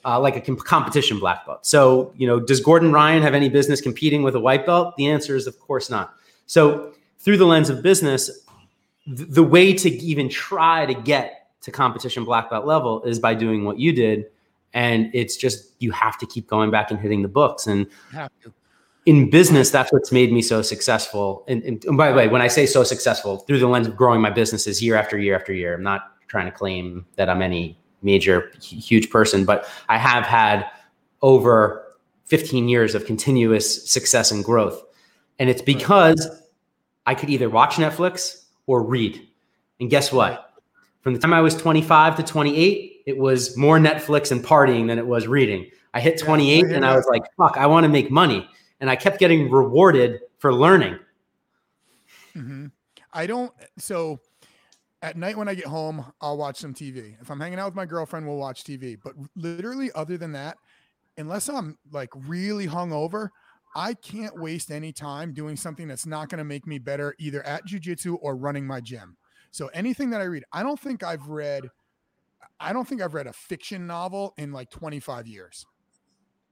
[0.04, 1.64] uh, like a comp- competition black belt.
[1.64, 4.96] So, you know, does Gordon Ryan have any business competing with a white belt?
[4.96, 6.12] The answer is, of course, not.
[6.46, 8.26] So, through the lens of business,
[9.04, 13.34] th- the way to even try to get to competition black belt level is by
[13.34, 14.26] doing what you did
[14.74, 17.86] and it's just you have to keep going back and hitting the books and
[19.06, 21.44] in business that's what's made me so successful.
[21.48, 23.96] And, and, and, by the way when i say so successful through the lens of
[23.96, 25.74] growing my businesses year after year after year.
[25.74, 30.66] I'm not trying to claim that i'm any major huge person but i have had
[31.22, 34.82] over 15 years of continuous success and growth.
[35.38, 36.28] And it's because
[37.06, 39.26] i could either watch netflix or read.
[39.80, 40.42] And guess what?
[41.00, 44.98] From the time I was 25 to 28, it was more Netflix and partying than
[44.98, 45.70] it was reading.
[45.94, 48.48] I hit 28 yeah, and I was like, fuck, I want to make money.
[48.80, 50.98] And I kept getting rewarded for learning.
[52.34, 52.66] Mm-hmm.
[53.12, 54.20] I don't, so
[55.02, 57.16] at night when I get home, I'll watch some TV.
[57.20, 58.98] If I'm hanging out with my girlfriend, we'll watch TV.
[59.02, 60.58] But literally, other than that,
[61.16, 63.30] unless I'm like really hungover,
[63.74, 67.42] I can't waste any time doing something that's not going to make me better either
[67.44, 69.16] at jujitsu or running my gym.
[69.50, 71.68] So anything that I read, I don't think I've read,
[72.60, 75.64] I don't think I've read a fiction novel in like 25 years.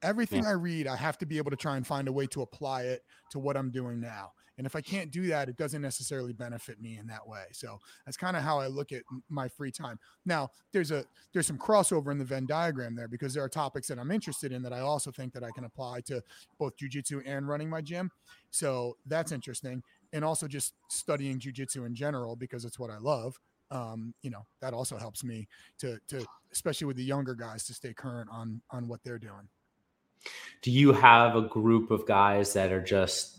[0.04, 0.50] Everything yeah.
[0.50, 2.82] I read, I have to be able to try and find a way to apply
[2.82, 4.32] it to what I'm doing now.
[4.56, 7.44] And if I can't do that, it doesn't necessarily benefit me in that way.
[7.52, 9.98] So that's kind of how I look at my free time.
[10.24, 13.88] Now, there's a there's some crossover in the Venn diagram there because there are topics
[13.88, 16.22] that I'm interested in that I also think that I can apply to
[16.58, 18.10] both jujitsu and running my gym.
[18.50, 23.36] So that's interesting and also just studying jujitsu in general because it's what I love.
[23.70, 27.74] Um, you know, that also helps me to to especially with the younger guys to
[27.74, 29.48] stay current on on what they're doing.
[30.62, 33.38] Do you have a group of guys that are just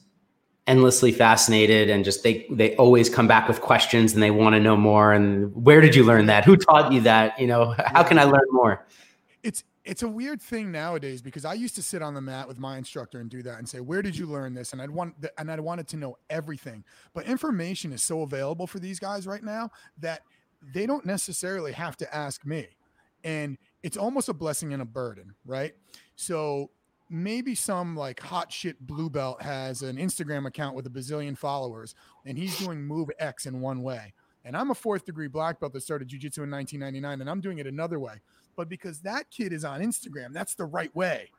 [0.67, 4.59] endlessly fascinated and just they they always come back with questions and they want to
[4.59, 8.01] know more and where did you learn that who taught you that you know how
[8.01, 8.83] can i learn more
[9.43, 12.57] it's it's a weird thing nowadays because I used to sit on the mat with
[12.57, 15.21] my instructor and do that and say, "Where did you learn this?" And I'd want
[15.21, 16.83] th- and I wanted to know everything.
[17.13, 19.69] But information is so available for these guys right now
[19.99, 20.23] that
[20.73, 22.67] they don't necessarily have to ask me,
[23.23, 25.75] and it's almost a blessing and a burden, right?
[26.15, 26.71] So
[27.09, 31.95] maybe some like hot shit blue belt has an Instagram account with a bazillion followers,
[32.25, 34.13] and he's doing move X in one way.
[34.43, 37.57] And I'm a fourth degree black belt that started jujitsu in 1999, and I'm doing
[37.57, 38.21] it another way
[38.55, 41.31] but because that kid is on Instagram, that's the right way.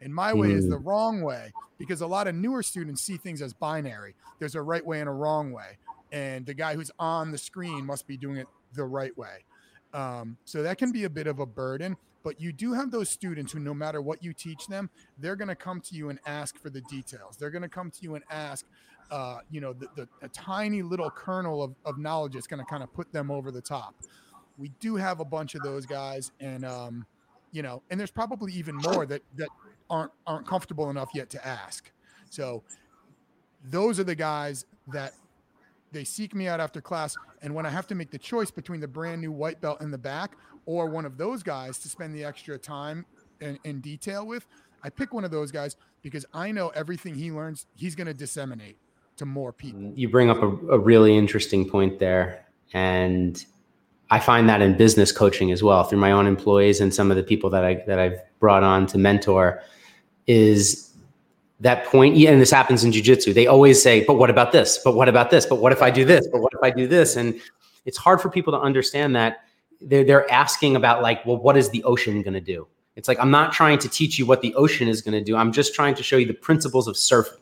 [0.00, 0.56] And my way mm.
[0.56, 0.86] is the mm.
[0.86, 4.14] wrong way because a lot of newer students see things as binary.
[4.38, 5.78] There's a right way and a wrong way.
[6.12, 9.44] And the guy who's on the screen must be doing it the right way.
[9.92, 11.96] Um, so that can be a bit of a burden.
[12.22, 15.48] But you do have those students who, no matter what you teach them, they're going
[15.48, 17.36] to come to you and ask for the details.
[17.38, 18.66] They're going to come to you and ask,
[19.10, 22.70] uh, you know, the, the, a tiny little kernel of, of knowledge that's going to
[22.70, 23.94] kind of put them over the top
[24.60, 27.06] we do have a bunch of those guys, and um,
[27.50, 29.48] you know, and there's probably even more that that
[29.88, 31.90] aren't aren't comfortable enough yet to ask.
[32.28, 32.62] So
[33.64, 35.14] those are the guys that
[35.92, 38.80] they seek me out after class, and when I have to make the choice between
[38.80, 42.14] the brand new white belt in the back or one of those guys to spend
[42.14, 43.04] the extra time
[43.40, 44.46] in detail with,
[44.82, 48.14] I pick one of those guys because I know everything he learns, he's going to
[48.14, 48.76] disseminate
[49.16, 49.92] to more people.
[49.94, 53.44] You bring up a, a really interesting point there, and
[54.10, 57.16] I find that in business coaching as well through my own employees and some of
[57.16, 59.62] the people that I that I've brought on to mentor
[60.26, 60.89] is
[61.60, 64.78] that point and this happens in jiu-jitsu they always say but what about this?
[64.78, 65.46] But what about this?
[65.46, 66.26] But what if i do this?
[66.28, 67.16] But what if i do this?
[67.16, 67.40] And
[67.84, 69.44] it's hard for people to understand that
[69.80, 72.66] they're, they're asking about like well what is the ocean going to do?
[72.96, 75.36] It's like i'm not trying to teach you what the ocean is going to do.
[75.36, 77.40] I'm just trying to show you the principles of surfing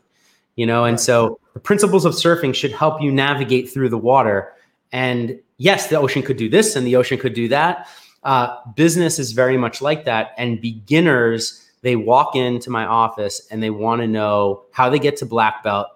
[0.59, 0.85] you know?
[0.85, 4.53] And so the principles of surfing should help you navigate through the water.
[4.91, 7.89] And yes, the ocean could do this and the ocean could do that.
[8.25, 10.33] Uh, business is very much like that.
[10.37, 15.17] And beginners, they walk into my office and they want to know how they get
[15.19, 15.89] to black belt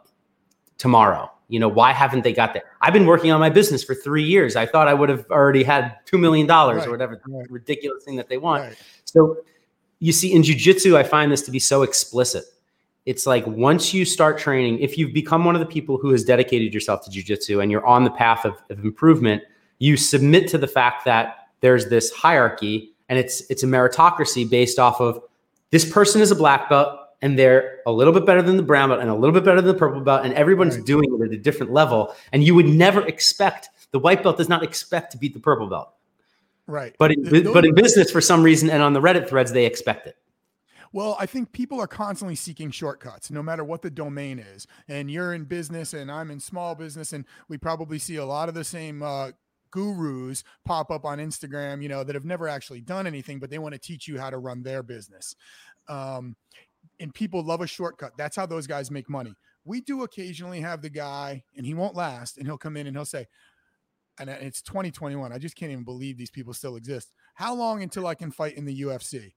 [0.79, 1.31] tomorrow.
[1.49, 2.63] You know, why haven't they got there?
[2.81, 4.57] I've been working on my business for three years.
[4.57, 7.51] I thought I would have already had $2 million right, or whatever right.
[7.51, 8.63] ridiculous thing that they want.
[8.63, 8.77] Right.
[9.05, 9.37] So
[9.99, 12.45] you see, in jujitsu, I find this to be so explicit
[13.05, 16.25] it's like once you start training, if you've become one of the people who has
[16.25, 19.43] dedicated yourself to jujitsu and you're on the path of, of, improvement,
[19.79, 24.79] you submit to the fact that there's this hierarchy and it's it's a meritocracy based
[24.79, 25.21] off of
[25.73, 28.91] this person is a black belt and they're a little bit better than the brown
[28.91, 30.87] belt and a little bit better than the purple belt and everyone's right.
[30.87, 34.49] doing it at a different level and you would never expect the white belt does
[34.49, 35.93] not expect to beat the purple belt
[36.69, 39.67] right but in, but in business for some reason and on the reddit threads they
[39.67, 40.17] expect it
[40.95, 44.67] well, I think people are constantly seeking shortcuts, no matter what the domain is.
[44.89, 48.51] And you're in business, and I'm in small business, and we probably see a lot
[48.51, 49.31] of the same uh,
[49.73, 53.59] gurus pop up on Instagram, you know, that have never actually done anything, but they
[53.59, 55.35] want to teach you how to run their business.
[55.89, 56.37] Um,
[57.01, 58.13] and people love a shortcut.
[58.17, 59.35] That's how those guys make money.
[59.65, 62.97] We do occasionally have the guy, and he won't last, and he'll come in and
[62.97, 63.27] he'll say,
[64.19, 65.33] and it's 2021.
[65.33, 67.13] I just can't even believe these people still exist.
[67.35, 69.33] How long until I can fight in the UFC?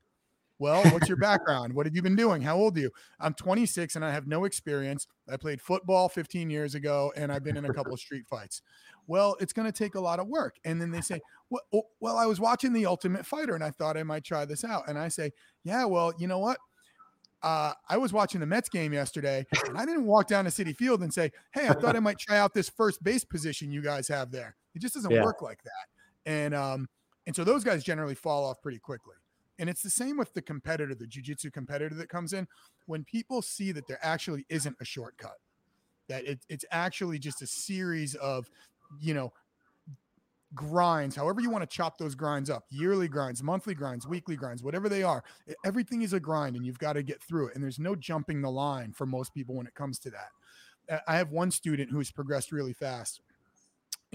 [0.58, 1.74] Well, what's your background?
[1.74, 2.42] what have you been doing?
[2.42, 2.92] How old are you?
[3.20, 5.08] I'm 26 and I have no experience.
[5.30, 8.62] I played football 15 years ago and I've been in a couple of street fights.
[9.08, 10.56] Well, it's going to take a lot of work.
[10.64, 13.72] And then they say, well, oh, well, I was watching The Ultimate Fighter and I
[13.72, 14.88] thought I might try this out.
[14.88, 15.32] And I say,
[15.64, 16.58] yeah, well, you know what?
[17.44, 20.76] Uh, I was watching the Mets game yesterday and I didn't walk down to Citi
[20.76, 23.84] Field and say, Hey, I thought I might try out this first base position you
[23.84, 24.56] guys have there.
[24.74, 25.24] It just doesn't yeah.
[25.24, 26.32] work like that.
[26.32, 26.90] And, um,
[27.28, 29.14] and so those guys generally fall off pretty quickly.
[29.60, 32.48] And it's the same with the competitor, the jujitsu competitor that comes in.
[32.88, 35.38] When people see that there actually isn't a shortcut,
[36.10, 38.50] that it, it's actually just a series of,
[39.00, 39.34] you know,
[40.54, 44.64] grinds, however you want to chop those grinds up, yearly grinds, monthly grinds, weekly grinds,
[44.64, 45.24] whatever they are,
[45.66, 47.56] everything is a grind and you've got to get through it.
[47.56, 50.30] And there's no jumping the line for most people when it comes to that.
[50.90, 53.22] Uh, I have one student who's progressed really fast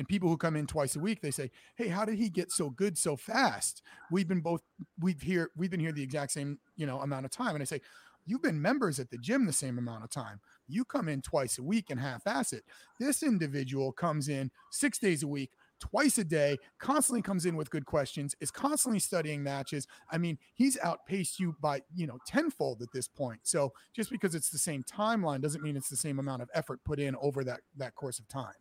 [0.00, 2.50] and people who come in twice a week they say hey how did he get
[2.50, 4.62] so good so fast we've been both
[4.98, 7.64] we've here we've been here the exact same you know amount of time and i
[7.66, 7.80] say
[8.24, 11.58] you've been members at the gym the same amount of time you come in twice
[11.58, 12.64] a week and half-ass it
[12.98, 17.70] this individual comes in six days a week twice a day, constantly comes in with
[17.70, 19.86] good questions, is constantly studying matches.
[20.10, 23.40] I mean, he's outpaced you by, you know, tenfold at this point.
[23.44, 26.80] So just because it's the same timeline doesn't mean it's the same amount of effort
[26.84, 28.52] put in over that that course of time.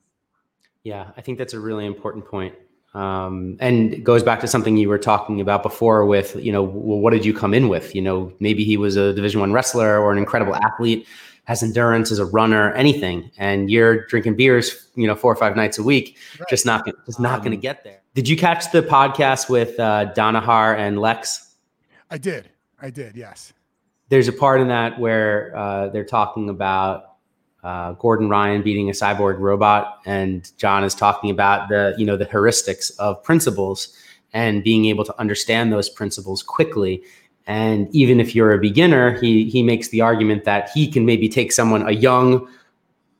[0.83, 2.55] Yeah, I think that's a really important point.
[2.93, 6.99] Um, and goes back to something you were talking about before with, you know, well,
[6.99, 7.93] what did you come in with?
[7.93, 11.07] You know, maybe he was a division one wrestler or an incredible athlete,
[11.43, 13.29] has endurance as a runner, anything.
[13.37, 16.49] And you're drinking beers, you know, four or five nights a week, right.
[16.49, 18.01] just not, just not um, going to get there.
[18.15, 21.55] Did you catch the podcast with uh, Danaher and Lex?
[22.09, 22.49] I did.
[22.81, 23.15] I did.
[23.15, 23.53] Yes.
[24.09, 27.17] There's a part in that where uh, they're talking about
[27.63, 32.15] uh, Gordon Ryan beating a cyborg robot, and John is talking about the you know
[32.15, 33.95] the heuristics of principles
[34.33, 37.01] and being able to understand those principles quickly.
[37.47, 41.27] And even if you're a beginner, he he makes the argument that he can maybe
[41.27, 42.47] take someone a young,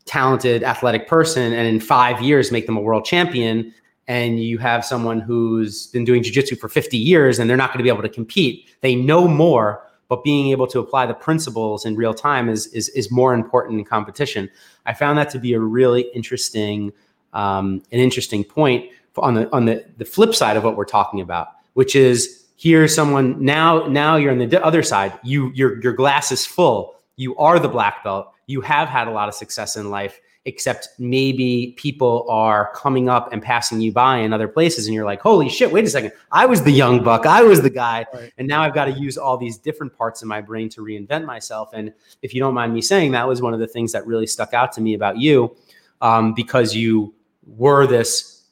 [0.05, 3.73] talented, athletic person, and in five years make them a world champion.
[4.07, 7.77] And you have someone who's been doing jujitsu for 50 years, and they're not going
[7.77, 8.69] to be able to compete.
[8.81, 12.89] They know more, but being able to apply the principles in real time is is,
[12.89, 14.49] is more important in competition.
[14.85, 16.91] I found that to be a really interesting
[17.31, 21.21] um, an interesting point on the on the the flip side of what we're talking
[21.21, 25.17] about, which is here someone now now you're on the other side.
[25.23, 26.95] You your your glass is full.
[27.15, 28.31] You are the black belt.
[28.47, 30.19] You have had a lot of success in life
[30.49, 35.05] except maybe people are coming up and passing you by in other places and you're
[35.05, 36.11] like holy shit wait a second.
[36.31, 37.25] I was the young buck.
[37.25, 38.05] I was the guy.
[38.13, 38.33] Right.
[38.37, 41.25] and now i've got to use all these different parts of my brain to reinvent
[41.25, 41.69] myself.
[41.73, 44.27] And if you don't mind me saying that was one of the things that really
[44.27, 45.55] stuck out to me about you
[46.01, 47.13] um, because you
[47.45, 48.43] were this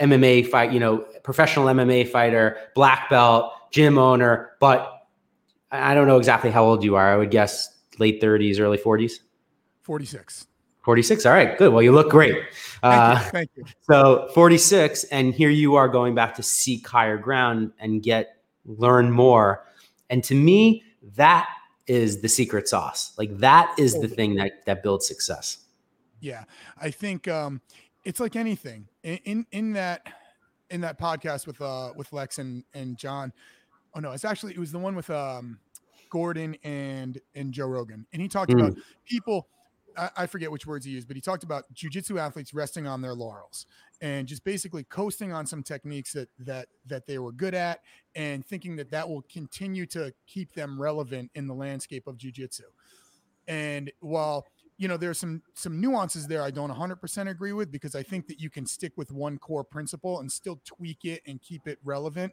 [0.00, 5.06] mma fight you know professional mma fighter black belt gym owner but
[5.70, 7.12] i don't know exactly how old you are.
[7.12, 7.68] I would guess
[7.98, 9.20] late 30s early 40s
[9.82, 10.46] 46
[10.82, 11.26] 46.
[11.26, 11.72] All right, good.
[11.72, 12.36] Well, you look great.
[12.80, 13.30] Thank, uh, you.
[13.30, 13.64] Thank you.
[13.82, 19.10] So 46, and here you are going back to seek higher ground and get learn
[19.10, 19.66] more.
[20.08, 20.84] And to me,
[21.16, 21.48] that
[21.86, 23.12] is the secret sauce.
[23.18, 25.58] Like that is the thing that that builds success.
[26.20, 26.44] Yeah,
[26.80, 27.60] I think um,
[28.04, 30.06] it's like anything in, in in that
[30.70, 33.32] in that podcast with uh with Lex and and John.
[33.94, 35.58] Oh no, it's actually it was the one with um
[36.10, 38.60] Gordon and and Joe Rogan, and he talked mm.
[38.60, 39.48] about people
[40.16, 43.14] I, forget which words he used, but he talked about jujitsu athletes resting on their
[43.14, 43.66] laurels
[44.00, 47.80] and just basically coasting on some techniques that that that they were good at
[48.14, 52.62] and thinking that that will continue to keep them relevant in the landscape of jujitsu.
[53.48, 54.46] And while
[54.78, 58.26] you know there's some some nuances there I don't 100% agree with because I think
[58.28, 61.78] that you can stick with one core principle and still tweak it and keep it
[61.84, 62.32] relevant.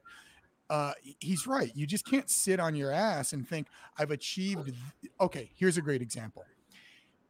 [0.70, 1.72] Uh, he's right.
[1.76, 3.68] You just can't sit on your ass and think
[3.98, 4.74] I've achieved.
[5.20, 6.44] Okay, here's a great example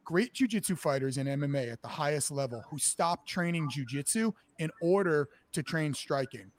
[0.08, 5.28] great jujitsu fighters in MMA at the highest level who stop training jujitsu in order
[5.52, 6.50] to train striking.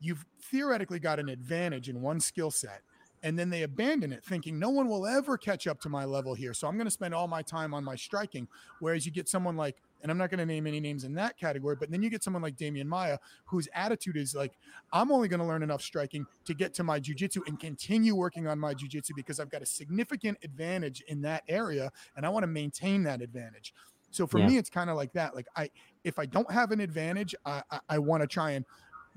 [0.00, 2.82] You've theoretically got an advantage in one skill set
[3.22, 6.34] and then they abandon it thinking no one will ever catch up to my level
[6.34, 8.46] here so i'm going to spend all my time on my striking
[8.78, 11.38] whereas you get someone like and i'm not going to name any names in that
[11.38, 14.52] category but then you get someone like Demian Maia, whose attitude is like
[14.92, 18.46] i'm only going to learn enough striking to get to my jiu-jitsu and continue working
[18.46, 22.42] on my jiu-jitsu because i've got a significant advantage in that area and i want
[22.42, 23.74] to maintain that advantage
[24.10, 24.46] so for yeah.
[24.46, 25.68] me it's kind of like that like i
[26.04, 28.64] if i don't have an advantage i i, I want to try and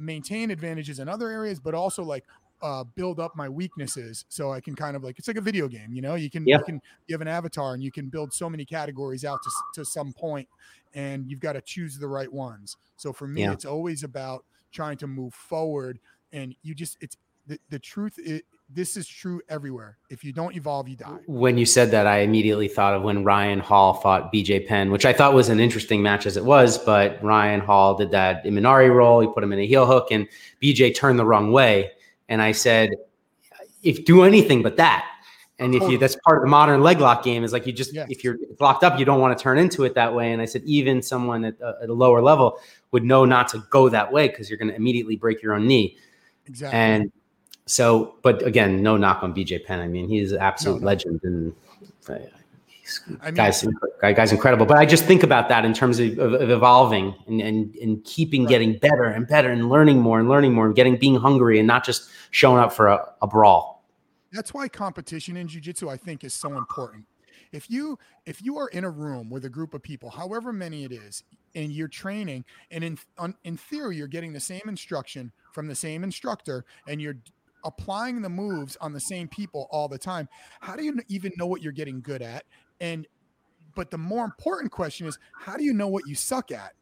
[0.01, 2.25] maintain advantages in other areas, but also like
[2.61, 5.67] uh, build up my weaknesses so I can kind of like it's like a video
[5.67, 6.15] game, you know.
[6.15, 9.25] You can you can you have an avatar and you can build so many categories
[9.25, 10.47] out to to some point,
[10.93, 12.77] and you've got to choose the right ones.
[12.97, 13.51] So for me, yeah.
[13.51, 15.99] it's always about trying to move forward,
[16.31, 18.17] and you just it's the, the truth.
[18.17, 19.97] It, this is true everywhere.
[20.09, 21.17] If you don't evolve, you die.
[21.27, 25.05] When you said that, I immediately thought of when Ryan Hall fought BJ Penn, which
[25.05, 26.77] I thought was an interesting match as it was.
[26.77, 29.19] But Ryan Hall did that Imanari roll.
[29.19, 30.27] He put him in a heel hook, and
[30.61, 31.91] BJ turned the wrong way.
[32.31, 32.91] And I said,
[33.83, 35.05] if do anything but that.
[35.59, 37.93] And if you that's part of the modern leg lock game is like you just
[37.93, 38.07] yes.
[38.09, 40.31] if you're locked up, you don't want to turn into it that way.
[40.31, 42.57] And I said even someone at, uh, at a lower level
[42.91, 45.67] would know not to go that way because you're going to immediately break your own
[45.67, 45.97] knee.
[46.47, 46.79] Exactly.
[46.79, 47.11] And
[47.67, 49.81] so, but again, no knock on BJ Penn.
[49.81, 50.85] I mean, he's an absolute no, no.
[50.85, 51.53] legend and
[52.09, 52.15] uh,
[53.21, 53.65] I mean, guys,
[54.01, 54.65] guy's incredible.
[54.65, 58.03] But I just think about that in terms of, of, of evolving and, and, and
[58.03, 58.49] keeping right.
[58.49, 61.67] getting better and better and learning more and learning more and getting being hungry and
[61.67, 63.85] not just showing up for a, a brawl.
[64.31, 67.05] That's why competition in jiu-jitsu, I think, is so important.
[67.51, 70.85] If you if you are in a room with a group of people, however many
[70.85, 71.23] it is,
[71.53, 75.75] and you're training, and in on, in theory you're getting the same instruction from the
[75.75, 77.17] same instructor, and you're
[77.65, 80.27] applying the moves on the same people all the time,
[80.61, 82.45] how do you even know what you're getting good at?
[82.81, 83.07] And
[83.73, 86.73] but the more important question is how do you know what you suck at?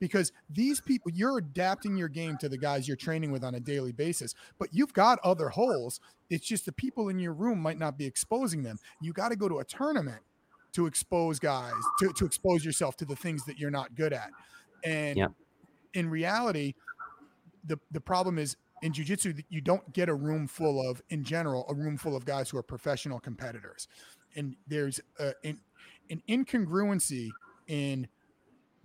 [0.00, 3.60] Because these people, you're adapting your game to the guys you're training with on a
[3.60, 6.00] daily basis, but you've got other holes.
[6.30, 8.78] It's just the people in your room might not be exposing them.
[9.00, 10.22] You got to go to a tournament
[10.72, 14.30] to expose guys, to, to expose yourself to the things that you're not good at.
[14.82, 15.28] And yeah.
[15.94, 16.74] in reality,
[17.64, 21.64] the, the problem is in jiu-jitsu you don't get a room full of in general
[21.70, 23.88] a room full of guys who are professional competitors.
[24.36, 25.58] And there's a, an,
[26.10, 27.30] an incongruency
[27.66, 28.06] in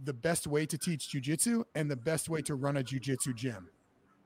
[0.02, 3.68] the best way to teach jiu-jitsu and the best way to run a jiu-jitsu gym.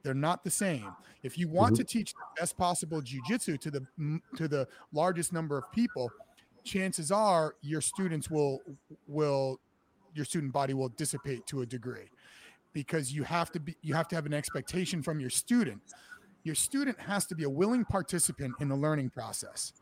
[0.03, 0.93] They're not the same.
[1.24, 1.82] If you want mm-hmm.
[1.82, 6.11] to teach the best possible jiu-jitsu to the to the largest number of people
[6.63, 8.59] chances are your students will
[9.07, 9.59] will
[10.13, 12.09] your student body will dissipate to a degree
[12.74, 15.82] because you have to be you have to have an expectation from your student.
[16.43, 19.74] Your student has to be a willing participant in the learning process.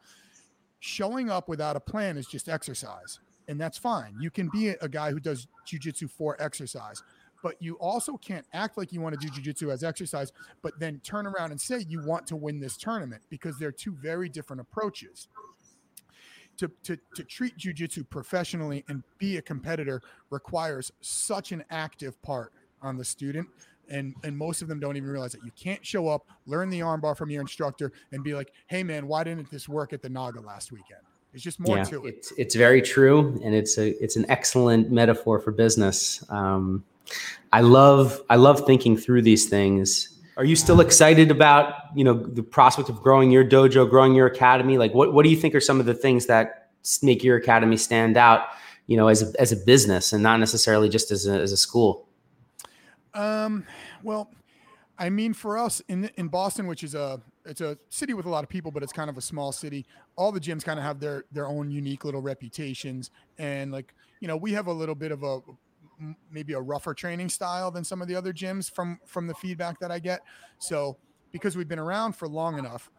[0.79, 4.15] Showing up without a plan is just exercise and that's fine.
[4.19, 7.01] You can be a guy who does jiu-jitsu for exercise
[7.43, 10.31] but you also can't act like you want to do jiu-jitsu as exercise
[10.61, 13.93] but then turn around and say you want to win this tournament because they're two
[13.93, 15.27] very different approaches.
[16.57, 22.53] To, to, to treat jiu-jitsu professionally and be a competitor requires such an active part
[22.81, 23.47] on the student
[23.91, 26.79] and and most of them don't even realize that you can't show up learn the
[26.79, 30.09] armbar from your instructor and be like hey man why didn't this work at the
[30.09, 31.01] naga last weekend?
[31.33, 32.15] It's just more yeah, to it.
[32.15, 36.23] it's, it's very true and it's a it's an excellent metaphor for business.
[36.29, 36.83] Um,
[37.51, 40.19] i love i love thinking through these things.
[40.37, 44.27] Are you still excited about you know the prospect of growing your dojo growing your
[44.27, 44.77] academy?
[44.77, 46.69] Like what, what do you think are some of the things that
[47.01, 48.47] make your academy stand out
[48.87, 51.57] you know as a, as a business and not necessarily just as a, as a
[51.57, 52.07] school
[53.13, 53.65] um,
[54.03, 54.31] well,
[54.97, 58.29] I mean, for us in in Boston, which is a it's a city with a
[58.29, 59.85] lot of people, but it's kind of a small city.
[60.15, 64.27] All the gyms kind of have their their own unique little reputations, and like you
[64.27, 65.39] know, we have a little bit of a
[66.31, 69.79] maybe a rougher training style than some of the other gyms from from the feedback
[69.79, 70.21] that I get.
[70.59, 70.97] So
[71.31, 72.89] because we've been around for long enough,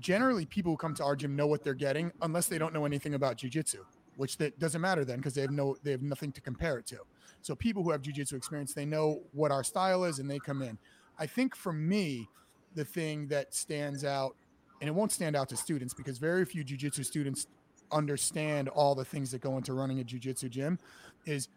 [0.00, 2.84] generally people who come to our gym know what they're getting, unless they don't know
[2.84, 3.78] anything about jujitsu,
[4.16, 6.86] which that doesn't matter then because they have no they have nothing to compare it
[6.86, 6.98] to.
[7.42, 10.62] So people who have jujitsu experience, they know what our style is and they come
[10.62, 10.78] in.
[11.18, 12.28] I think for me,
[12.74, 14.36] the thing that stands out,
[14.80, 17.46] and it won't stand out to students because very few jujitsu students
[17.90, 20.78] understand all the things that go into running a jujitsu gym,
[21.24, 21.48] is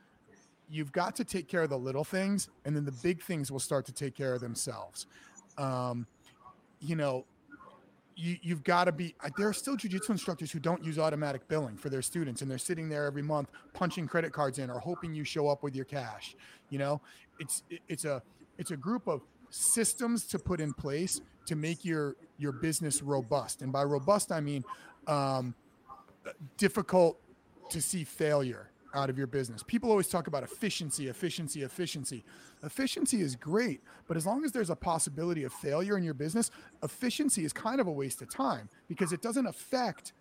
[0.69, 3.59] you've got to take care of the little things, and then the big things will
[3.59, 5.07] start to take care of themselves.
[5.57, 6.05] Um,
[6.79, 7.25] you know,
[8.19, 11.77] you, you've got to be there are still jiu-jitsu instructors who don't use automatic billing
[11.77, 15.13] for their students and they're sitting there every month punching credit cards in or hoping
[15.13, 16.35] you show up with your cash
[16.69, 17.01] you know?
[17.39, 18.21] It's it's a
[18.57, 23.61] it's a group of systems to put in place to make your your business robust
[23.61, 24.63] and by robust i mean
[25.07, 25.55] um,
[26.57, 27.19] difficult
[27.69, 29.63] to see failure out of your business.
[29.63, 32.23] People always talk about efficiency, efficiency, efficiency.
[32.63, 36.51] Efficiency is great, but as long as there's a possibility of failure in your business,
[36.83, 40.13] efficiency is kind of a waste of time because it doesn't affect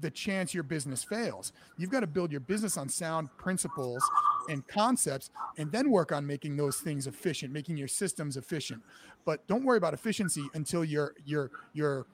[0.00, 1.52] the chance your business fails.
[1.78, 4.02] You've got to build your business on sound principles
[4.48, 8.82] and concepts and then work on making those things efficient, making your systems efficient.
[9.24, 12.06] But don't worry about efficiency until you're you're you're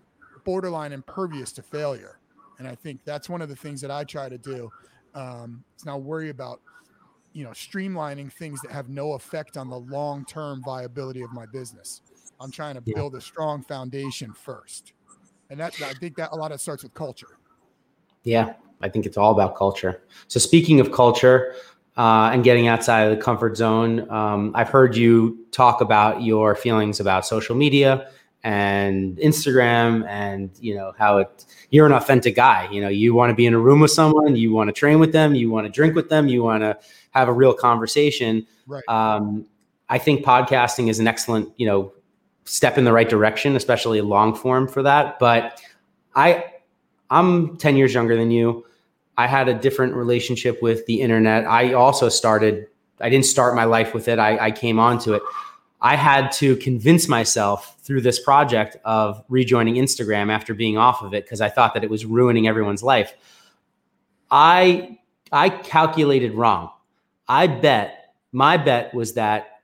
[0.44, 2.18] borderline impervious to failure.
[2.58, 4.70] And I think that's one of the things that I try to do
[5.14, 6.60] um, is now worry about
[7.32, 12.02] you know streamlining things that have no effect on the long-term viability of my business.
[12.40, 14.92] I'm trying to build a strong foundation first.
[15.50, 17.38] And that i think that a lot of starts with culture.
[18.24, 20.02] Yeah i think it's all about culture.
[20.28, 21.54] So speaking of culture
[21.96, 26.54] uh, and getting outside of the comfort zone um, i've heard you talk about your
[26.54, 28.10] feelings about social media
[28.44, 32.68] and Instagram and you know how it you're an authentic guy.
[32.70, 34.98] You know, you want to be in a room with someone, you want to train
[34.98, 36.78] with them, you want to drink with them, you want to
[37.10, 38.46] have a real conversation.
[38.66, 38.84] Right.
[38.88, 39.46] Um,
[39.88, 41.92] I think podcasting is an excellent, you know,
[42.44, 45.18] step in the right direction, especially long form for that.
[45.18, 45.60] But
[46.14, 46.44] I
[47.10, 48.66] I'm 10 years younger than you.
[49.16, 51.44] I had a different relationship with the internet.
[51.46, 52.68] I also started,
[53.00, 54.18] I didn't start my life with it.
[54.18, 55.22] I, I came onto it.
[55.80, 61.14] I had to convince myself through this project of rejoining Instagram after being off of
[61.14, 63.14] it because I thought that it was ruining everyone's life.
[64.30, 64.98] I
[65.30, 66.70] I calculated wrong.
[67.28, 69.60] I bet my bet was that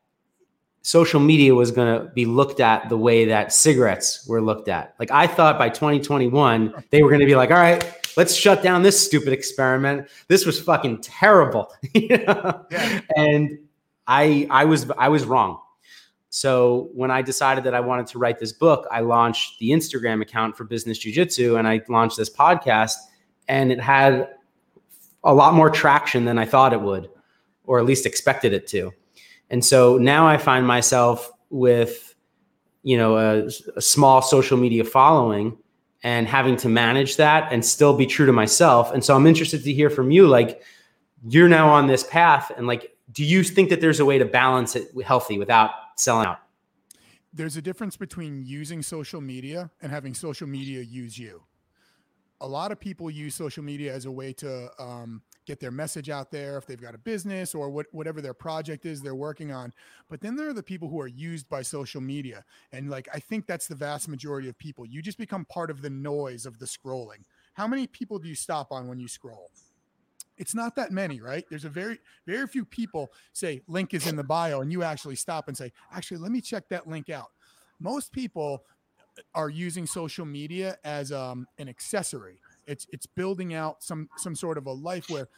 [0.83, 4.95] social media was going to be looked at the way that cigarettes were looked at.
[4.99, 7.83] Like I thought by 2021 they were going to be like, "All right,
[8.17, 10.09] let's shut down this stupid experiment.
[10.29, 12.61] This was fucking terrible." yeah.
[13.17, 13.59] And
[14.07, 15.59] I I was I was wrong.
[16.35, 20.21] So when I decided that I wanted to write this book, I launched the Instagram
[20.21, 22.97] account for Business Jiu Jitsu and I launched this podcast
[23.47, 24.31] and it had
[25.23, 27.09] a lot more traction than I thought it would
[27.67, 28.93] or at least expected it to.
[29.49, 32.17] And so now I find myself with
[32.83, 35.57] you know a, a small social media following
[36.03, 38.91] and having to manage that and still be true to myself.
[38.91, 40.63] And so I'm interested to hear from you like
[41.29, 44.25] you're now on this path and like do you think that there's a way to
[44.25, 46.41] balance it healthy without selling out?
[47.33, 51.43] There's a difference between using social media and having social media use you.
[52.41, 56.11] A lot of people use social media as a way to um, get their message
[56.11, 59.53] out there if they've got a business or what, whatever their project is they're working
[59.53, 59.73] on.
[60.09, 62.45] But then there are the people who are used by social media.
[62.73, 64.87] And like, I think that's the vast majority of people.
[64.87, 67.25] You just become part of the noise of the scrolling.
[67.55, 69.51] How many people do you stop on when you scroll?
[70.37, 71.45] It's not that many, right?
[71.49, 75.17] There's a very, very few people say link is in the bio and you actually
[75.17, 77.29] stop and say, actually, let me check that link out.
[77.81, 78.65] Most people
[79.35, 82.41] are using social media as um, an accessory.
[82.67, 85.29] It's it's building out some some sort of a life where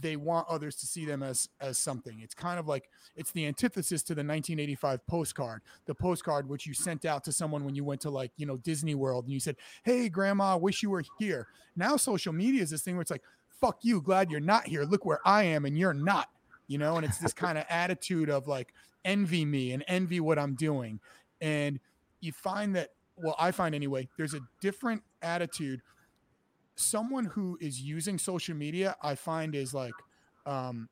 [0.00, 2.20] they want others to see them as as something.
[2.20, 6.74] It's kind of like it's the antithesis to the 1985 postcard, the postcard which you
[6.74, 9.40] sent out to someone when you went to like you know Disney World and you
[9.40, 13.10] said, "Hey, Grandma, wish you were here." Now social media is this thing where it's
[13.10, 13.22] like,
[13.60, 14.84] fuck you, glad you're not here.
[14.84, 16.28] Look where I am and you're not,
[16.66, 16.96] you know?
[16.96, 18.72] And it's this kind of attitude of like,
[19.04, 21.00] envy me and envy what I'm doing.
[21.40, 21.80] And
[22.20, 25.80] you find that, well, I find anyway, there's a different attitude.
[26.76, 29.94] Someone who is using social media, I find is like
[30.46, 30.88] um,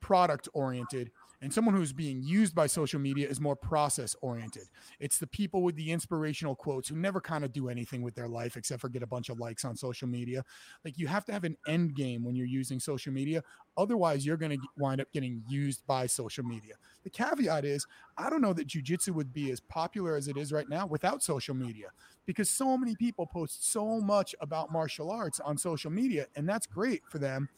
[0.00, 1.10] product oriented
[1.42, 4.68] and someone who's being used by social media is more process oriented.
[5.00, 8.28] It's the people with the inspirational quotes who never kind of do anything with their
[8.28, 10.44] life except for get a bunch of likes on social media.
[10.84, 13.42] Like you have to have an end game when you're using social media.
[13.76, 16.74] Otherwise, you're going to wind up getting used by social media.
[17.02, 17.86] The caveat is
[18.16, 21.24] I don't know that jujitsu would be as popular as it is right now without
[21.24, 21.88] social media
[22.24, 26.68] because so many people post so much about martial arts on social media, and that's
[26.68, 27.48] great for them.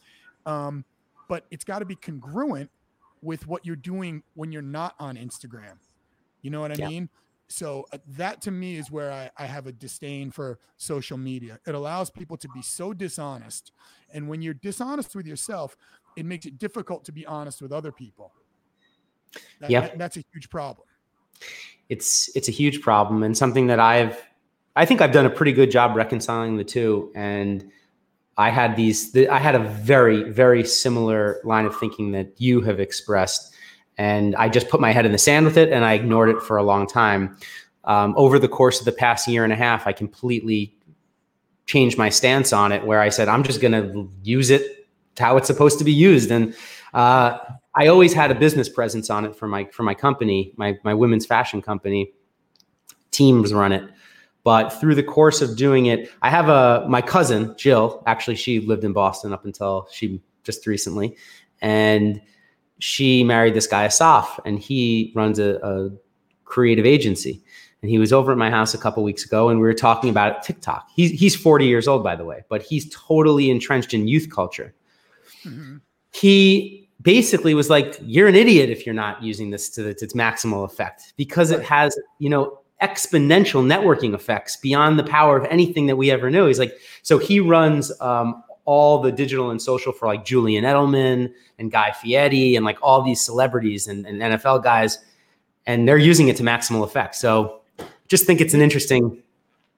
[0.46, 0.86] Um,
[1.28, 2.70] but it's got to be congruent
[3.24, 5.78] with what you're doing when you're not on Instagram.
[6.42, 6.88] You know what I yeah.
[6.88, 7.08] mean?
[7.48, 11.58] So uh, that to me is where I, I have a disdain for social media.
[11.66, 13.72] It allows people to be so dishonest.
[14.12, 15.76] And when you're dishonest with yourself,
[16.16, 18.32] it makes it difficult to be honest with other people.
[19.60, 19.80] That, yeah.
[19.80, 20.86] That, that's a huge problem.
[21.88, 24.22] It's it's a huge problem and something that I've
[24.76, 27.12] I think I've done a pretty good job reconciling the two.
[27.14, 27.70] And
[28.36, 32.80] I had these, I had a very, very similar line of thinking that you have
[32.80, 33.54] expressed.
[33.96, 36.42] And I just put my head in the sand with it and I ignored it
[36.42, 37.36] for a long time.
[37.84, 40.74] Um, over the course of the past year and a half, I completely
[41.66, 45.36] changed my stance on it where I said, I'm just going to use it how
[45.36, 46.30] it's supposed to be used.
[46.30, 46.56] And
[46.92, 47.38] uh,
[47.74, 50.94] I always had a business presence on it for my, for my company, my, my
[50.94, 52.12] women's fashion company.
[53.10, 53.88] Teams run it.
[54.44, 58.02] But through the course of doing it, I have a my cousin Jill.
[58.06, 61.16] Actually, she lived in Boston up until she just recently,
[61.62, 62.20] and
[62.78, 65.90] she married this guy Asaf, and he runs a, a
[66.44, 67.42] creative agency.
[67.80, 70.08] And he was over at my house a couple weeks ago, and we were talking
[70.08, 70.88] about TikTok.
[70.94, 74.74] He's he's 40 years old, by the way, but he's totally entrenched in youth culture.
[75.44, 75.76] Mm-hmm.
[76.12, 80.64] He basically was like, "You're an idiot if you're not using this to its maximal
[80.64, 85.96] effect because it has, you know, exponential networking effects beyond the power of anything that
[85.96, 86.46] we ever knew.
[86.46, 91.32] He's like, so he runs um, all the digital and social for like Julian Edelman
[91.58, 94.98] and Guy Fieri and like all these celebrities and, and NFL guys,
[95.66, 97.14] and they're using it to maximal effect.
[97.14, 97.62] So
[98.08, 99.22] just think it's an interesting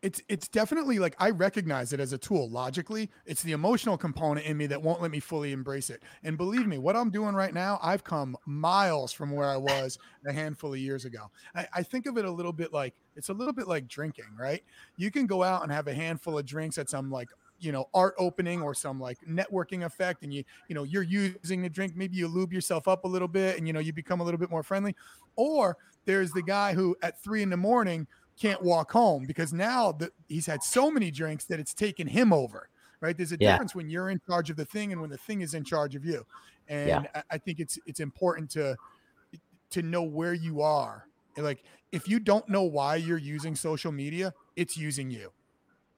[0.06, 3.10] it's it's definitely like I recognize it as a tool logically.
[3.24, 6.00] It's the emotional component in me that won't let me fully embrace it.
[6.22, 9.98] And believe me, what I'm doing right now, I've come miles from where I was
[10.24, 11.28] a handful of years ago.
[11.56, 14.36] I, I think of it a little bit like it's a little bit like drinking,
[14.38, 14.62] right?
[14.96, 17.28] You can go out and have a handful of drinks at some like
[17.58, 21.62] you know art opening or some like networking effect and you you know you're using
[21.62, 24.20] the drink maybe you lube yourself up a little bit and you know you become
[24.20, 24.94] a little bit more friendly
[25.36, 28.06] or there's the guy who at three in the morning
[28.40, 32.32] can't walk home because now that he's had so many drinks that it's taken him
[32.32, 32.68] over
[33.00, 33.52] right there's a yeah.
[33.52, 35.94] difference when you're in charge of the thing and when the thing is in charge
[35.94, 36.24] of you
[36.68, 37.02] and yeah.
[37.14, 38.76] I, I think it's it's important to
[39.70, 41.06] to know where you are
[41.36, 41.62] like
[41.92, 45.32] if you don't know why you're using social media it's using you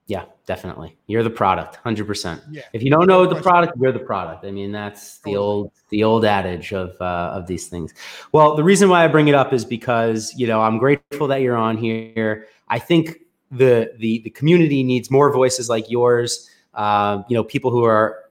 [0.08, 0.96] yeah, definitely.
[1.06, 2.40] You're the product, hundred percent.
[2.50, 2.62] Yeah.
[2.72, 4.42] If you don't know the product, you're the product.
[4.46, 7.92] I mean, that's the old the old adage of uh, of these things.
[8.32, 11.42] Well, the reason why I bring it up is because you know I'm grateful that
[11.42, 12.46] you're on here.
[12.68, 13.18] I think
[13.50, 16.48] the the the community needs more voices like yours.
[16.72, 18.24] Uh, you know, people who are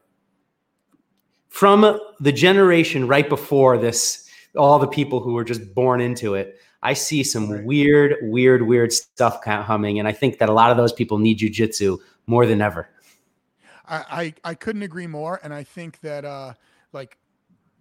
[1.50, 6.60] from the generation right before this, all the people who were just born into it
[6.84, 10.78] I see some weird, weird, weird stuff coming, and I think that a lot of
[10.78, 11.98] those people need jujitsu
[12.28, 12.90] more than ever.
[13.88, 16.54] I, I, I couldn't agree more, and I think that uh,
[16.94, 17.18] like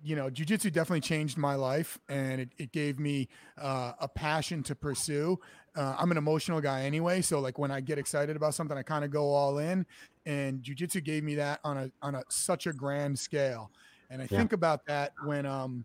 [0.03, 3.29] you know, jujitsu definitely changed my life, and it, it gave me
[3.59, 5.39] uh, a passion to pursue.
[5.75, 8.83] Uh, I'm an emotional guy anyway, so like when I get excited about something, I
[8.83, 9.85] kind of go all in,
[10.25, 13.71] and jujitsu gave me that on a on a such a grand scale.
[14.09, 14.39] And I yeah.
[14.39, 15.85] think about that when um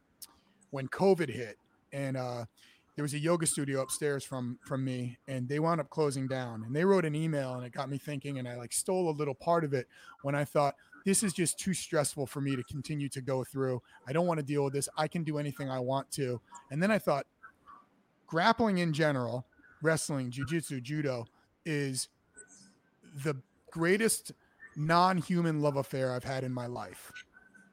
[0.70, 1.58] when COVID hit,
[1.92, 2.46] and uh
[2.96, 6.64] there was a yoga studio upstairs from from me and they wound up closing down
[6.64, 9.12] and they wrote an email and it got me thinking and i like stole a
[9.12, 9.88] little part of it
[10.24, 10.76] when i thought
[11.06, 13.82] this is just too stressful for me to continue to go through.
[14.08, 14.88] I don't want to deal with this.
[14.98, 16.40] I can do anything i want to.
[16.70, 17.26] And then i thought
[18.28, 19.46] grappling in general
[19.82, 21.26] wrestling jiu-jitsu judo
[21.66, 22.08] is
[23.24, 23.36] the
[23.72, 24.32] greatest
[24.76, 27.12] non-human love affair i've had in my life.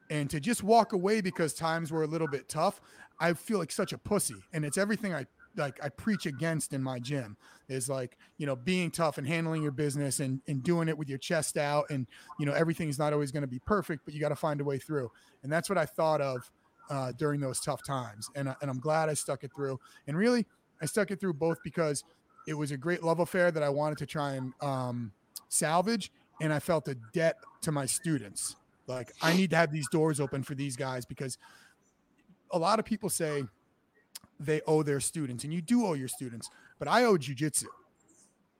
[0.09, 2.81] And to just walk away because times were a little bit tough
[3.19, 5.25] I feel like such a pussy, and it's everything I
[5.57, 9.61] like I preach against in my gym is like you know being tough and handling
[9.61, 12.07] your business and and doing it with your chest out and
[12.39, 14.63] you know everything's not always going to be perfect but you got to find a
[14.63, 15.11] way through.
[15.43, 16.51] And that's what I thought of
[16.89, 19.79] uh, during those tough times and and I'm glad I stuck it through.
[20.07, 20.45] And really
[20.81, 22.03] I stuck it through both because
[22.47, 25.11] it was a great love affair that I wanted to try and um,
[25.49, 26.11] salvage
[26.41, 28.55] and I felt a debt to my students.
[28.87, 31.37] Like I need to have these doors open for these guys because
[32.51, 33.43] a lot of people say
[34.39, 37.65] they owe their students, and you do owe your students, but I owe jujitsu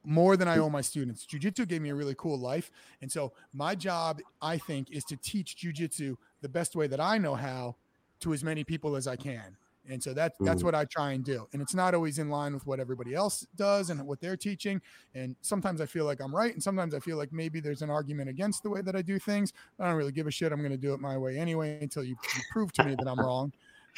[0.03, 1.25] more than I owe my students.
[1.25, 2.71] Jiu-jitsu gave me a really cool life.
[3.01, 7.17] And so my job, I think, is to teach jiu-jitsu the best way that I
[7.17, 7.75] know how
[8.21, 9.57] to as many people as I can.
[9.89, 10.65] And so that that's mm.
[10.65, 11.47] what I try and do.
[11.51, 14.81] And it's not always in line with what everybody else does and what they're teaching.
[15.15, 16.53] And sometimes I feel like I'm right.
[16.53, 19.17] And sometimes I feel like maybe there's an argument against the way that I do
[19.17, 19.51] things.
[19.79, 20.51] I don't really give a shit.
[20.51, 23.07] I'm going to do it my way anyway until you, you prove to me that
[23.07, 23.51] I'm wrong.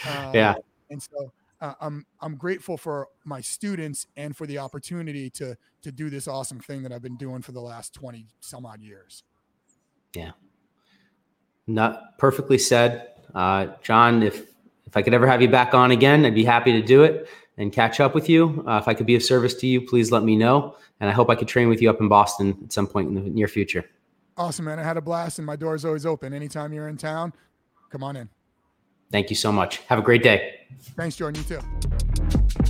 [0.05, 0.55] Uh, yeah.
[0.89, 1.31] And so
[1.61, 6.27] uh, I'm I'm grateful for my students and for the opportunity to to do this
[6.27, 9.23] awesome thing that I've been doing for the last 20 some odd years.
[10.15, 10.31] Yeah.
[11.67, 13.09] Not perfectly said.
[13.33, 14.47] Uh, John, if
[14.85, 17.29] if I could ever have you back on again, I'd be happy to do it
[17.57, 18.63] and catch up with you.
[18.67, 20.75] Uh, if I could be of service to you, please let me know.
[20.99, 23.15] And I hope I could train with you up in Boston at some point in
[23.15, 23.85] the near future.
[24.37, 24.79] Awesome, man.
[24.79, 26.33] I had a blast and my door is always open.
[26.33, 27.33] Anytime you're in town,
[27.89, 28.29] come on in.
[29.12, 29.78] Thank you so much.
[29.88, 30.62] Have a great day.
[30.95, 31.43] Thanks, Jordan.
[31.49, 32.61] You too.